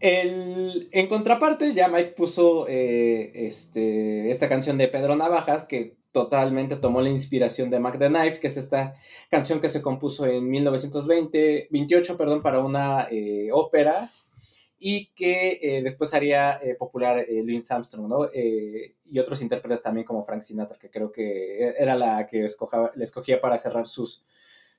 [0.00, 6.76] El, en contraparte, ya Mike puso eh, este, esta canción de Pedro Navajas, que totalmente
[6.76, 8.94] tomó la inspiración de Mac the Knife, que es esta
[9.28, 14.08] canción que se compuso en 1920, 28, perdón, para una eh, ópera
[14.78, 18.28] y que eh, después haría eh, popular Louis Armstrong, ¿no?
[18.32, 22.46] Y otros intérpretes también como Frank Sinatra, que creo que era la que
[22.94, 24.24] le escogía para cerrar sus,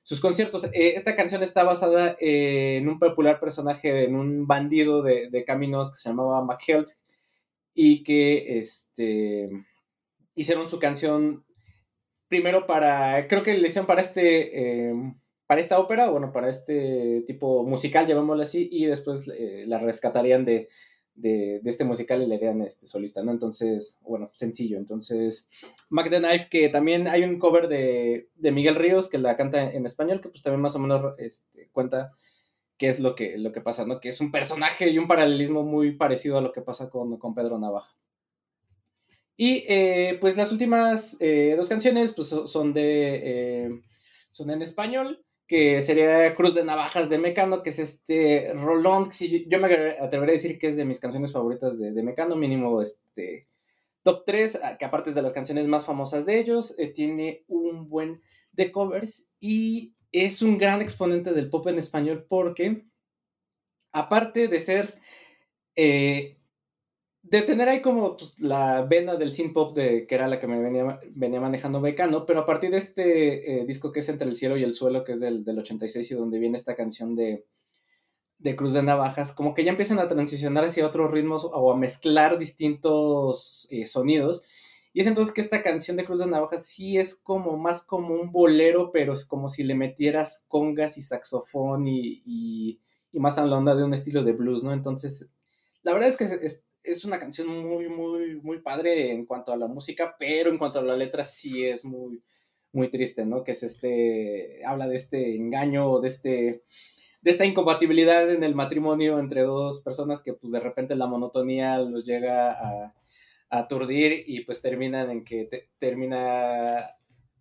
[0.06, 0.62] sus conciertos.
[0.66, 5.90] Eh, esta canción está basada en un popular personaje, en un bandido de, de caminos
[5.90, 6.86] que se llamaba McHeld
[7.74, 9.50] y que este,
[10.36, 11.44] hicieron su canción
[12.28, 14.94] primero para, creo que le hicieron para este, eh,
[15.48, 20.44] para esta ópera, bueno, para este tipo musical, llamémoslo así, y después eh, la rescatarían
[20.44, 20.68] de,
[21.16, 23.32] de, este musical y le harían este solista, ¿no?
[23.32, 24.78] Entonces, bueno, sencillo.
[24.78, 25.48] Entonces,
[25.90, 29.62] Mac the Knife, que también hay un cover de, de Miguel Ríos que la canta
[29.62, 32.12] en, en, español, que pues también más o menos este, cuenta
[32.76, 34.00] qué es lo que, lo que pasa, ¿no?
[34.00, 37.34] Que es un personaje y un paralelismo muy parecido a lo que pasa con, con
[37.34, 37.96] Pedro Navaja.
[39.36, 43.20] Y eh, pues las últimas eh, dos canciones pues, son de...
[43.24, 43.70] Eh,
[44.30, 49.46] son en español que sería Cruz de Navajas de Mecano, que es este rolón, que
[49.48, 53.46] yo me atrevería a decir que es de mis canciones favoritas de, Mecano, mínimo este
[54.02, 57.88] top 3, que aparte es de las canciones más famosas de ellos, eh, tiene un
[57.88, 62.84] buen de covers y es un gran exponente del pop en español porque,
[63.92, 65.00] aparte de ser
[65.76, 66.35] eh,
[67.28, 70.46] de tener ahí como pues, la vena del synth pop de, que era la que
[70.46, 74.28] me venía, venía manejando Mecano, pero a partir de este eh, disco que es Entre
[74.28, 77.16] el cielo y el suelo, que es del, del 86 y donde viene esta canción
[77.16, 77.44] de,
[78.38, 81.76] de Cruz de Navajas, como que ya empiezan a transicionar hacia otros ritmos o a
[81.76, 84.44] mezclar distintos eh, sonidos.
[84.92, 88.14] Y es entonces que esta canción de Cruz de Navajas sí es como más como
[88.14, 92.80] un bolero, pero es como si le metieras congas y saxofón y, y,
[93.18, 94.74] más a la onda de un estilo de blues, ¿no?
[94.74, 95.30] Entonces,
[95.82, 96.65] la verdad es que es
[97.04, 100.82] una canción muy, muy, muy padre en cuanto a la música, pero en cuanto a
[100.82, 102.22] la letra sí es muy,
[102.72, 103.44] muy triste, ¿no?
[103.44, 106.62] Que es este, habla de este engaño, de este,
[107.22, 111.78] de esta incompatibilidad en el matrimonio entre dos personas que pues de repente la monotonía
[111.78, 112.94] los llega a,
[113.50, 116.76] a aturdir y pues terminan en que te, termina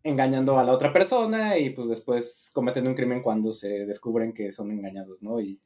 [0.04, 4.52] engañando a la otra persona y pues después cometen un crimen cuando se descubren que
[4.52, 5.42] son engañados, ¿no?
[5.42, 5.60] Y,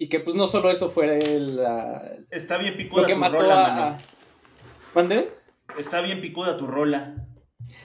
[0.00, 2.16] y que pues no solo eso fue la...
[2.30, 3.98] Está bien picuda lo que tu mató rola, a...
[4.94, 5.30] ¿Mande?
[5.78, 7.28] Está bien picuda tu rola.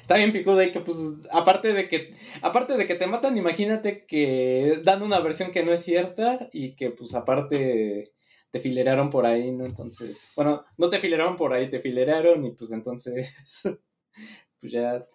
[0.02, 0.98] Está bien picuda y que pues
[1.34, 5.74] aparte de que aparte de que te matan, imagínate que dan una versión que no
[5.74, 8.14] es cierta y que pues aparte
[8.50, 9.66] te fileraron por ahí, ¿no?
[9.66, 13.36] Entonces, bueno, no te fileraron por ahí, te fileraron y pues entonces
[14.62, 15.06] pues ya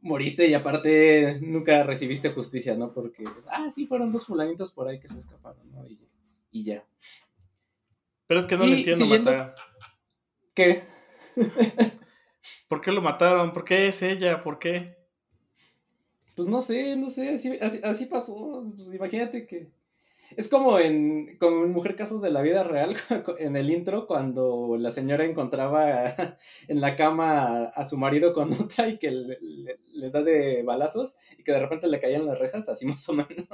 [0.00, 2.92] moriste y aparte nunca recibiste justicia, ¿no?
[2.92, 5.86] Porque, ah, sí, fueron dos fulanitos por ahí que se escaparon, ¿no?
[5.86, 6.00] Y,
[6.54, 6.84] y ya.
[8.28, 9.54] Pero es que no Y le entiendo siguiendo- matar.
[10.54, 10.84] ¿Qué?
[12.68, 13.52] ¿Por qué lo mataron?
[13.52, 14.42] ¿Por qué es ella?
[14.42, 14.96] ¿Por qué?
[16.36, 18.64] Pues no sé, no sé, así, así, así pasó.
[18.76, 19.68] Pues imagínate que.
[20.36, 22.96] Es como en con Mujer Casos de la Vida Real,
[23.38, 26.14] en el intro, cuando la señora encontraba
[26.68, 30.22] en la cama a, a su marido con otra y que le- le- les da
[30.22, 33.48] de balazos y que de repente le caían las rejas, así más o menos.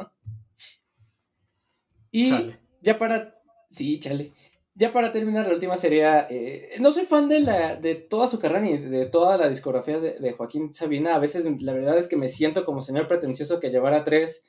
[2.13, 2.60] Y Chale.
[2.81, 3.40] Ya para.
[3.71, 4.33] Sí, chale.
[4.75, 6.27] Ya para terminar, la última sería.
[6.31, 9.99] eh, no soy fan de, la, de toda su carrera ni de toda la discografía
[10.01, 11.14] de, de Joaquín Sabina.
[11.14, 14.45] A veces la verdad es que me siento como señor pretencioso que llevara tres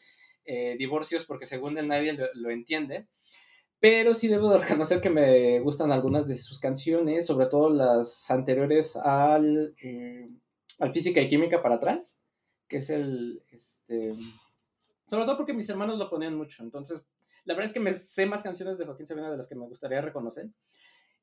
[0.46, 3.08] eh, divorcios porque según él nadie lo, lo entiende.
[3.80, 8.30] Pero sí debo de reconocer que me gustan algunas de sus canciones, sobre todo las
[8.30, 10.28] anteriores al, eh,
[10.80, 12.16] al Física y Química para atrás,
[12.68, 13.44] que es el.
[13.50, 14.14] Este,
[15.08, 16.64] sobre todo porque mis hermanos lo ponían mucho.
[16.64, 17.04] Entonces,
[17.46, 19.68] la verdad es que me sé más canciones de Joaquín Sabina de las que me
[19.68, 20.50] gustaría reconocer.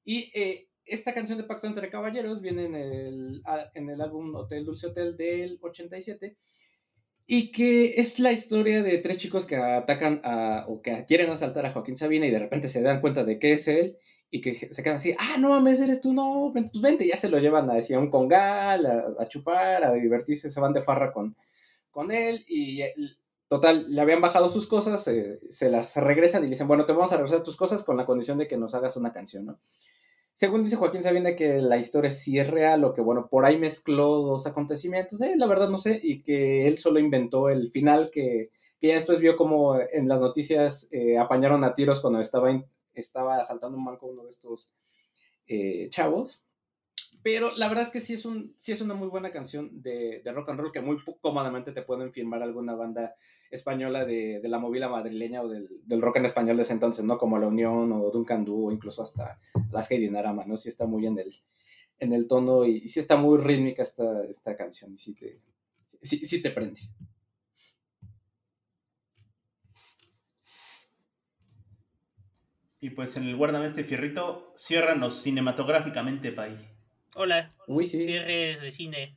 [0.04, 3.42] Y eh, esta canción de Pacto entre Caballeros viene en el,
[3.74, 6.36] en el álbum Hotel Dulce Hotel del 87
[7.26, 11.66] y que es la historia de tres chicos que atacan a, o que quieren asaltar
[11.66, 13.98] a Joaquín Sabina y de repente se dan cuenta de que es él
[14.30, 17.28] y que se quedan así, ah, no mames, eres tú, no, pues vente, ya se
[17.28, 21.12] lo llevan a, decir, a un congal, a, chupar, a divertirse, se van de farra
[21.12, 21.36] con,
[21.90, 22.82] con él y
[23.48, 27.12] total, le habían bajado sus cosas, se las regresan y le dicen, bueno, te vamos
[27.12, 29.58] a regresar tus cosas con la condición de que nos hagas una canción, ¿no?
[30.38, 33.58] Según dice Joaquín Sabina que la historia sí es real o que, bueno, por ahí
[33.58, 38.08] mezcló dos acontecimientos, eh, la verdad no sé, y que él solo inventó el final
[38.12, 42.52] que, ya después vio como en las noticias eh, apañaron a tiros cuando estaba,
[42.94, 44.70] estaba asaltando un banco uno de estos
[45.48, 46.40] eh, chavos.
[47.22, 50.22] Pero la verdad es que sí es, un, sí es una muy buena canción de,
[50.24, 53.16] de rock and roll que muy cómodamente te pueden firmar alguna banda
[53.50, 57.04] española de, de la movida madrileña o del, del, rock en español de ese entonces,
[57.04, 57.18] ¿no?
[57.18, 59.40] Como La Unión o Duncan Du o incluso hasta
[59.72, 60.56] Las Dinarama, ¿no?
[60.56, 61.34] Sí está muy en el,
[61.98, 65.40] en el tono y, sí está muy rítmica esta, esta canción y sí te,
[66.02, 66.80] sí, sí te prende.
[72.80, 76.77] Y pues en el Guárdame este fierrito, ciérranos cinematográficamente, Pai.
[77.20, 77.52] Hola.
[77.66, 78.04] Uy, sí.
[78.04, 79.16] Cierres de cine.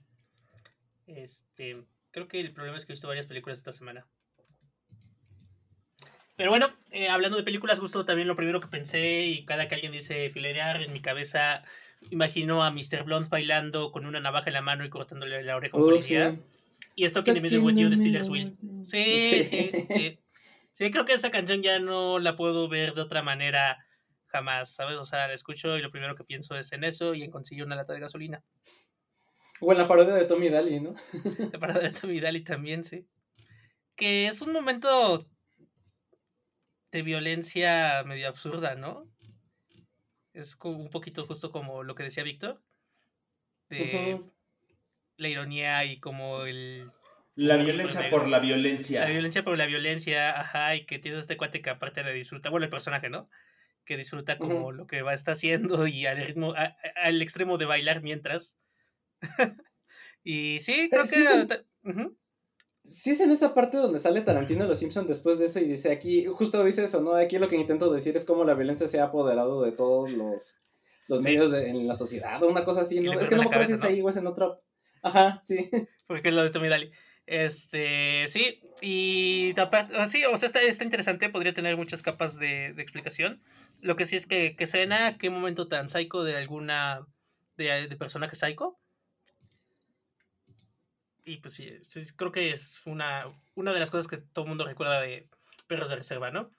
[1.06, 4.08] Este, creo que el problema es que he visto varias películas esta semana.
[6.36, 9.76] Pero bueno, eh, hablando de películas, justo también lo primero que pensé, y cada que
[9.76, 11.64] alguien dice filerear, en mi cabeza
[12.10, 13.04] imagino a Mr.
[13.04, 15.90] Blonde bailando con una navaja en la mano y cortándole la oreja a un oh,
[15.92, 16.40] policía.
[16.96, 18.58] Y esto que le mide el de Steelers Wheel.
[18.84, 19.72] Sí, sí, sí,
[20.74, 20.92] sí.
[20.92, 23.86] creo que esa canción ya no la puedo ver de otra manera
[24.32, 24.98] jamás, ¿sabes?
[24.98, 27.66] O sea, la escucho y lo primero que pienso es en eso y en conseguir
[27.66, 28.44] una lata de gasolina.
[29.60, 30.96] O en la parodia de Tommy Daly, ¿no?
[31.52, 33.06] la parodia de Tommy Daly también, sí.
[33.96, 35.28] Que es un momento
[36.92, 39.08] de violencia medio absurda, ¿no?
[40.34, 42.62] Es un poquito justo como lo que decía Víctor.
[43.70, 44.20] De
[45.18, 46.92] la ironía y como el.
[47.36, 49.02] La violencia por la violencia.
[49.02, 52.50] La violencia por la violencia, ajá, y que tienes este cuate que aparte le disfruta,
[52.50, 53.30] bueno, el personaje, ¿no?
[53.86, 56.54] Que disfruta como lo que va a estar haciendo y al ritmo,
[56.96, 58.58] al extremo de bailar mientras.
[60.24, 61.64] y sí, creo que.
[62.84, 65.66] Sí es en esa parte donde sale Tarantino de Los Simpsons después de eso y
[65.66, 67.14] dice aquí, justo dice eso, ¿no?
[67.14, 70.56] Aquí lo que intento decir es cómo la violencia se ha apoderado de todos los,
[71.08, 73.20] los medios en la sociedad o una cosa así, ¿no?
[73.20, 74.64] Es que no me acuerdo si es ahí o es en otro...
[75.04, 75.70] Ajá, sí.
[76.08, 76.92] Porque es lo de Tommy Daly.
[77.28, 79.54] Este, sí, y
[80.10, 83.42] sí, o sea, está, está interesante, podría tener muchas capas de, de, explicación.
[83.82, 87.06] Lo que sí es que, que cena, qué momento tan psycho de alguna,
[87.58, 88.80] de, de personaje psycho,
[91.26, 91.72] y pues sí,
[92.16, 95.28] creo que es una, una de las cosas que todo el mundo recuerda de
[95.68, 96.52] Perros de Reserva, ¿no?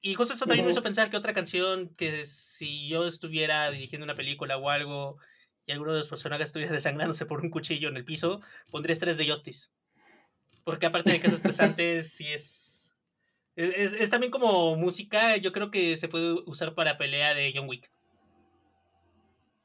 [0.00, 4.04] Y justo eso también me hizo pensar que otra canción que si yo estuviera dirigiendo
[4.04, 5.18] una película o algo
[5.66, 9.16] y alguno de los personajes estuviera desangrándose por un cuchillo en el piso, pondría estrés
[9.18, 9.68] de Justice.
[10.62, 12.63] Porque aparte de que es estresante, sí es,
[13.56, 14.10] es, es...
[14.10, 17.90] también como música, yo creo que se puede usar para pelea de John Wick.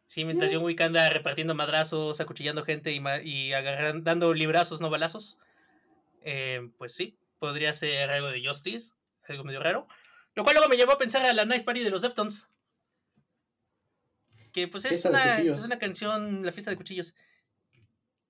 [0.08, 4.89] Sí, mientras John Wick anda repartiendo madrazos, acuchillando gente y, y agarrando, dando librazos, no
[4.89, 5.38] balazos.
[6.21, 8.93] Eh, pues sí, podría ser algo de Justice,
[9.28, 9.88] algo medio raro.
[10.36, 12.47] Lo cual luego me llevó a pensar a la Knife Party de los Deftones.
[14.52, 17.13] Que pues es una, es una, canción, la fiesta de cuchillos.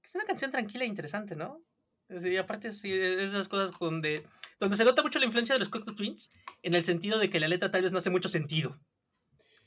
[0.03, 1.61] Es una canción tranquila e interesante, ¿no?
[2.09, 4.25] Y aparte, sí, esas cosas donde,
[4.59, 6.31] donde se nota mucho la influencia de los Cocteau Twins,
[6.63, 8.79] en el sentido de que la letra tal vez no hace mucho sentido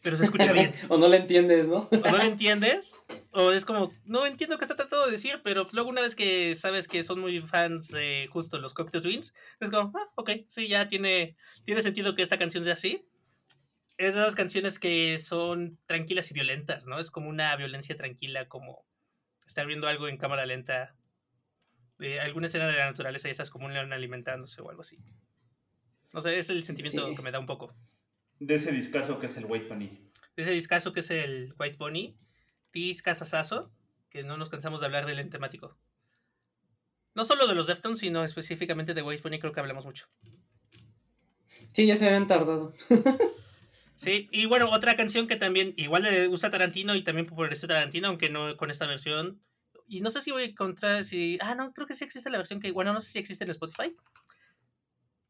[0.02, 0.72] pero se escucha bien.
[0.88, 1.88] o no la entiendes, ¿no?
[1.90, 2.94] o no la entiendes,
[3.30, 6.54] o es como, no entiendo qué está tratando de decir, pero luego una vez que
[6.56, 10.68] sabes que son muy fans de justo los Cocteau Twins, es como, ah, ok, sí,
[10.68, 13.06] ya tiene, tiene sentido que esta canción sea así.
[13.98, 16.98] Es de esas canciones que son tranquilas y violentas, ¿no?
[16.98, 18.84] Es como una violencia tranquila, como
[19.46, 20.96] estar viendo algo en cámara lenta,
[22.02, 24.98] de alguna escena de la naturaleza y esas como un león alimentándose o algo así.
[26.12, 27.74] No sé, es el sentimiento que me da un poco.
[28.40, 29.88] De ese discazo que es el White Pony.
[30.36, 32.16] De ese discazo que es el White Pony.
[32.72, 33.70] Discazazazo,
[34.10, 35.78] que no nos cansamos de hablar del en temático.
[37.14, 40.08] No solo de los Deftones, sino específicamente de White Pony, creo que hablamos mucho.
[41.72, 42.74] Sí, ya se habían tardado.
[43.94, 47.52] sí, y bueno, otra canción que también igual le gusta a Tarantino y también por
[47.52, 49.40] este Tarantino, aunque no con esta versión.
[49.92, 51.36] Y no sé si voy a encontrar si.
[51.42, 52.72] Ah, no, creo que sí existe la versión que.
[52.72, 53.94] Bueno, no sé si existe en Spotify.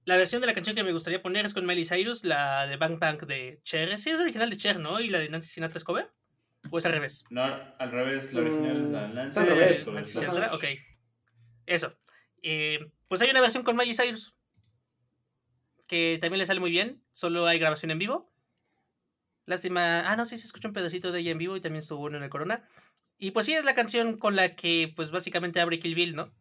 [0.04, 2.76] La versión de la canción que me gustaría poner es con Miley Cyrus, la de
[2.76, 3.98] Bang Bang de Cher.
[3.98, 5.00] Sí, es original de Cher, ¿no?
[5.00, 6.12] ¿Y la de Nancy Sinatra es cover?
[6.70, 7.24] ¿O es al revés?
[7.28, 9.40] No, al revés, la original es la mm, Nancy.
[9.40, 9.86] al revés.
[9.88, 10.64] Nancy Sinatra, ok.
[11.66, 11.98] Eso.
[12.40, 14.32] Eh, pues hay una versión con Miley Cyrus.
[15.88, 18.31] que también le sale muy bien, solo hay grabación en vivo.
[19.46, 21.98] Lástima, ah, no, sí se escucha un pedacito de ella en vivo y también estuvo
[21.98, 22.68] bueno en el Corona.
[23.18, 26.32] Y pues sí, es la canción con la que, pues básicamente abre Kill Bill, ¿no?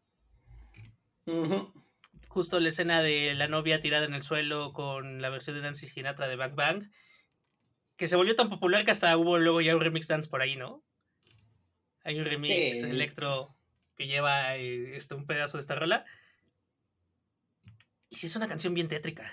[2.28, 5.88] Justo la escena de la novia tirada en el suelo con la versión de Nancy
[5.88, 6.90] Sinatra de Bang Bang,
[7.98, 10.56] que se volvió tan popular que hasta hubo luego ya un remix dance por ahí,
[10.56, 10.84] ¿no?
[12.04, 12.50] Hay un remix
[12.80, 12.80] Sí.
[12.80, 13.56] electro
[13.96, 16.06] que lleva eh, este, un pedazo de esta rola.
[18.10, 19.32] Y sí es una canción bien tétrica.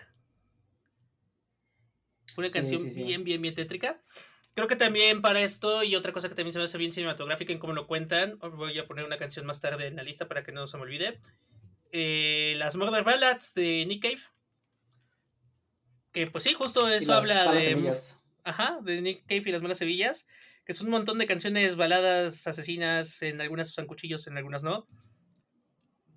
[2.38, 3.02] Una canción sí, sí.
[3.02, 4.00] bien, bien, bien tétrica.
[4.54, 7.52] Creo que también para esto, y otra cosa que también se me hace bien cinematográfica
[7.52, 10.28] en cómo lo cuentan, os voy a poner una canción más tarde en la lista
[10.28, 11.20] para que no se me olvide.
[11.90, 14.20] Eh, las Murder Ballads de Nick Cave.
[16.12, 17.60] Que pues sí, justo eso habla de...
[17.60, 18.20] semillas.
[18.44, 20.26] Ajá, de Nick Cave y las Malas Sevillas.
[20.64, 23.20] Que es un montón de canciones baladas asesinas.
[23.22, 24.86] En algunas usan cuchillos, en algunas no.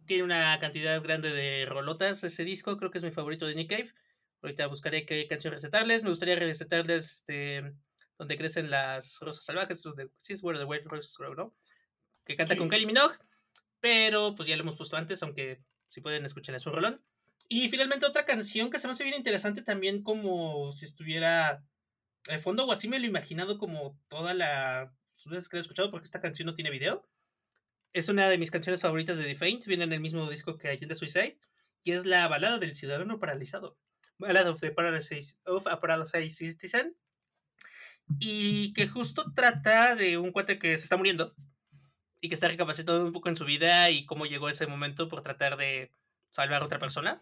[0.05, 2.78] Tiene una cantidad grande de rolotas ese disco.
[2.78, 3.91] Creo que es mi favorito de Nick Cave.
[4.42, 6.04] Ahorita buscaré qué canción recetarles.
[6.04, 7.74] Me gustaría recetarles este,
[8.18, 9.82] donde crecen las rosas salvajes.
[9.84, 11.56] Donde, sí, es Where the White Roses Grow, ¿no?
[12.26, 12.70] Que canta con.
[12.70, 13.16] Kylie Minogue.
[13.80, 17.04] Pero pues ya lo hemos puesto antes, aunque si pueden escuchar es un rolón.
[17.50, 21.64] Y finalmente otra canción que se me hace bien interesante también como si estuviera
[22.28, 24.94] de fondo o así me lo he imaginado como toda la
[25.26, 27.08] las veces que lo he escuchado porque esta canción no tiene video.
[27.94, 30.70] Es una de mis canciones favoritas de The Faint, viene en el mismo disco que
[30.70, 31.38] Agenda Suicide
[31.84, 33.78] y es la balada del ciudadano paralizado.
[34.22, 36.95] Ballad of the Paralysis of a Paralyzed Citizen.
[38.19, 41.34] Y que justo trata de un cuate que se está muriendo
[42.22, 45.24] y que está recapacitando un poco en su vida y cómo llegó ese momento por
[45.24, 45.91] tratar de
[46.32, 47.19] salvar a otra persona.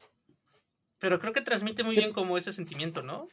[0.99, 3.29] Pero creo que transmite muy bien como ese sentimiento, ¿no?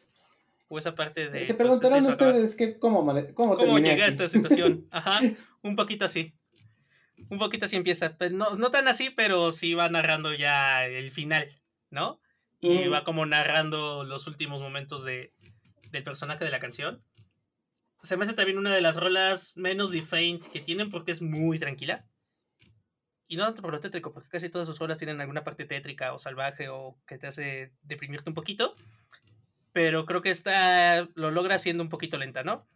[0.68, 1.44] O esa parte de...
[1.44, 2.30] Se pues, preguntarán acaba.
[2.30, 3.04] ustedes que cómo,
[3.34, 4.12] cómo, ¿Cómo llegué a aquí?
[4.12, 4.86] esta situación?
[4.90, 5.20] Ajá,
[5.62, 6.34] un poquito así.
[7.28, 8.16] Un poquito así empieza.
[8.16, 11.50] Pero no, no tan así, pero sí va narrando ya el final,
[11.90, 12.20] ¿no?
[12.60, 12.92] Y Mm.
[12.92, 15.32] va como narrando los últimos momentos de,
[15.90, 17.02] del personaje de la canción.
[18.02, 21.58] Se me hace también una de las rolas menos defaint que tienen porque es muy
[21.58, 22.06] tranquila.
[23.28, 26.12] Y no tanto por lo tétrico, porque casi todas sus rolas tienen alguna parte tétrica
[26.14, 28.74] o salvaje o que te hace deprimirte un poquito.
[29.72, 32.66] Pero creo que esta lo logra siendo un poquito lenta, ¿no?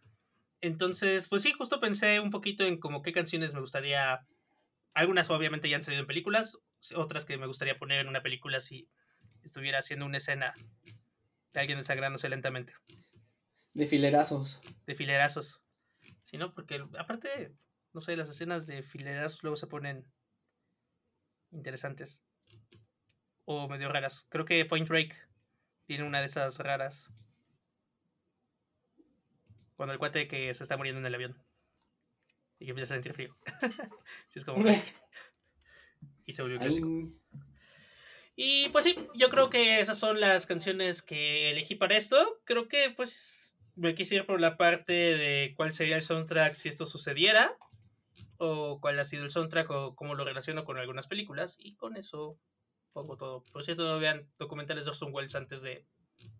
[0.59, 4.27] Entonces, pues sí, justo pensé un poquito en como qué canciones me gustaría.
[4.93, 6.59] Algunas obviamente ya han salido en películas,
[6.95, 8.89] otras que me gustaría poner en una película si
[9.43, 10.53] estuviera haciendo una escena
[11.53, 12.73] de alguien desangrándose lentamente,
[13.73, 14.61] De filerazos.
[14.85, 15.61] de filerazos.
[16.23, 17.53] Si no, porque aparte,
[17.93, 20.05] no sé, las escenas de filerazos luego se ponen
[21.51, 22.23] interesantes
[23.45, 24.25] o medio raras.
[24.29, 25.13] Creo que Point Break
[25.85, 27.07] tiene una de esas raras.
[29.75, 31.43] Cuando el cuate que se está muriendo en el avión
[32.59, 33.35] y que empieza a sentir frío.
[34.29, 34.63] Sí, es como.
[36.25, 36.87] y se volvió clásico.
[38.35, 42.39] Y pues sí, yo creo que esas son las canciones que elegí para esto.
[42.45, 46.69] Creo que pues me quise ir por la parte de cuál sería el soundtrack si
[46.69, 47.55] esto sucediera.
[48.37, 51.55] O cuál ha sido el soundtrack o cómo lo relaciono con algunas películas.
[51.59, 52.39] Y con eso
[52.93, 53.43] pongo todo.
[53.51, 55.85] Por cierto, no vean documentales de Orson Welles antes de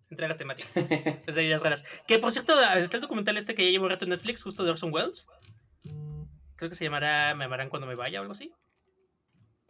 [0.09, 0.69] entrega temática.
[1.27, 1.85] Es de ahí las ganas.
[2.07, 4.63] Que por cierto, está el documental este que ya llevo un rato en Netflix, justo
[4.63, 5.27] de Orson Welles.
[6.55, 8.53] Creo que se llamará Me amarán cuando me vaya o algo así.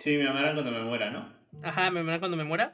[0.01, 1.31] Sí, me amarán cuando me muera, ¿no?
[1.61, 2.71] Ajá, me amarán cuando me muera.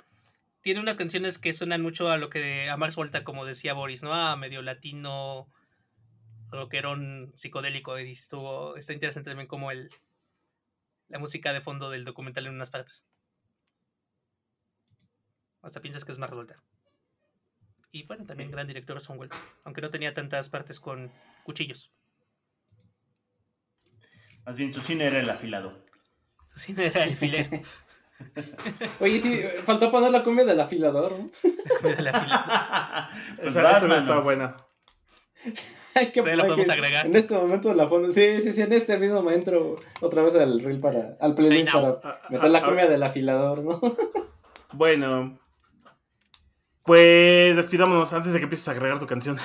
[0.61, 4.01] Tiene unas canciones que suenan mucho a lo que a Max Volta, como decía Boris,
[4.01, 4.13] ¿no?
[4.13, 5.51] A medio latino,
[6.49, 7.99] rockerón psicodélico.
[7.99, 9.89] Y estuvo, está interesante también como el
[11.09, 13.05] la música de fondo del documental en unas partes.
[15.61, 16.63] Hasta piensas que es Max Volta.
[17.91, 21.11] Y bueno, también gran director Orson Welles, aunque no tenía tantas partes con
[21.43, 21.91] cuchillos.
[24.45, 25.85] Más bien su cine era el afilado.
[26.57, 27.61] Su cine era el filero.
[28.99, 31.29] Oye, sí, faltó poner la cumbia del afilador, ¿no?
[31.99, 34.01] la pues esa, vas, esa no mano.
[34.01, 34.57] está buena.
[35.93, 37.05] Hay que, Todavía la podemos que- agregar.
[37.05, 38.09] En este momento la pongo.
[38.11, 41.15] Sí, sí, sí, en este mismo me entro otra vez al reel para.
[41.19, 43.79] al playlist para meter la cumbia del afilador, ¿no?
[44.73, 45.37] Bueno.
[46.83, 49.37] Pues despidámonos antes de que empieces a agregar tu canción.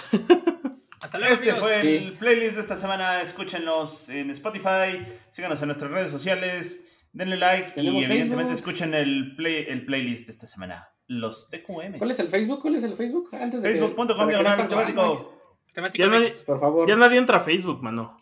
[1.03, 1.35] Hasta luego.
[1.35, 1.59] Este amigos.
[1.69, 1.89] fue Sí.
[1.97, 3.21] el playlist de esta semana.
[3.21, 8.53] Escúchenos en Spotify, síganos en nuestras redes sociales, denle like y evidentemente Facebook.
[8.55, 10.89] escuchen el, play, el playlist de esta semana.
[11.09, 11.99] Los TQM.
[11.99, 12.61] ¿Cuál es el Facebook?
[12.63, 13.29] ¿Cuál es el Facebook?
[13.35, 15.39] Antes de que- Facebook.com diagonal temático.
[15.75, 16.37] Temático Ya X.
[16.47, 16.89] Por favor.
[16.89, 18.19] Ya nadie entra a Facebook, mano.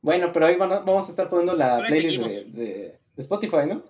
[0.00, 2.54] Bueno, pero ahí van a- vamos a estar poniendo la Pero playlist de, seguimos.
[2.56, 3.84] de- de Spotify, ¿no?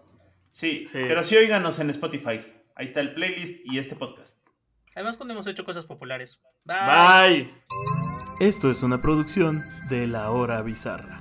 [0.48, 0.98] Sí, Sí.
[1.06, 2.40] pero sí oíganos en Spotify.
[2.74, 4.38] Ahí está el playlist y este podcast.
[4.94, 6.38] Además, cuando hemos hecho cosas populares.
[6.64, 6.76] Bye.
[6.86, 7.54] Bye.
[8.40, 11.20] Esto es una producción de La Hora Bizarra.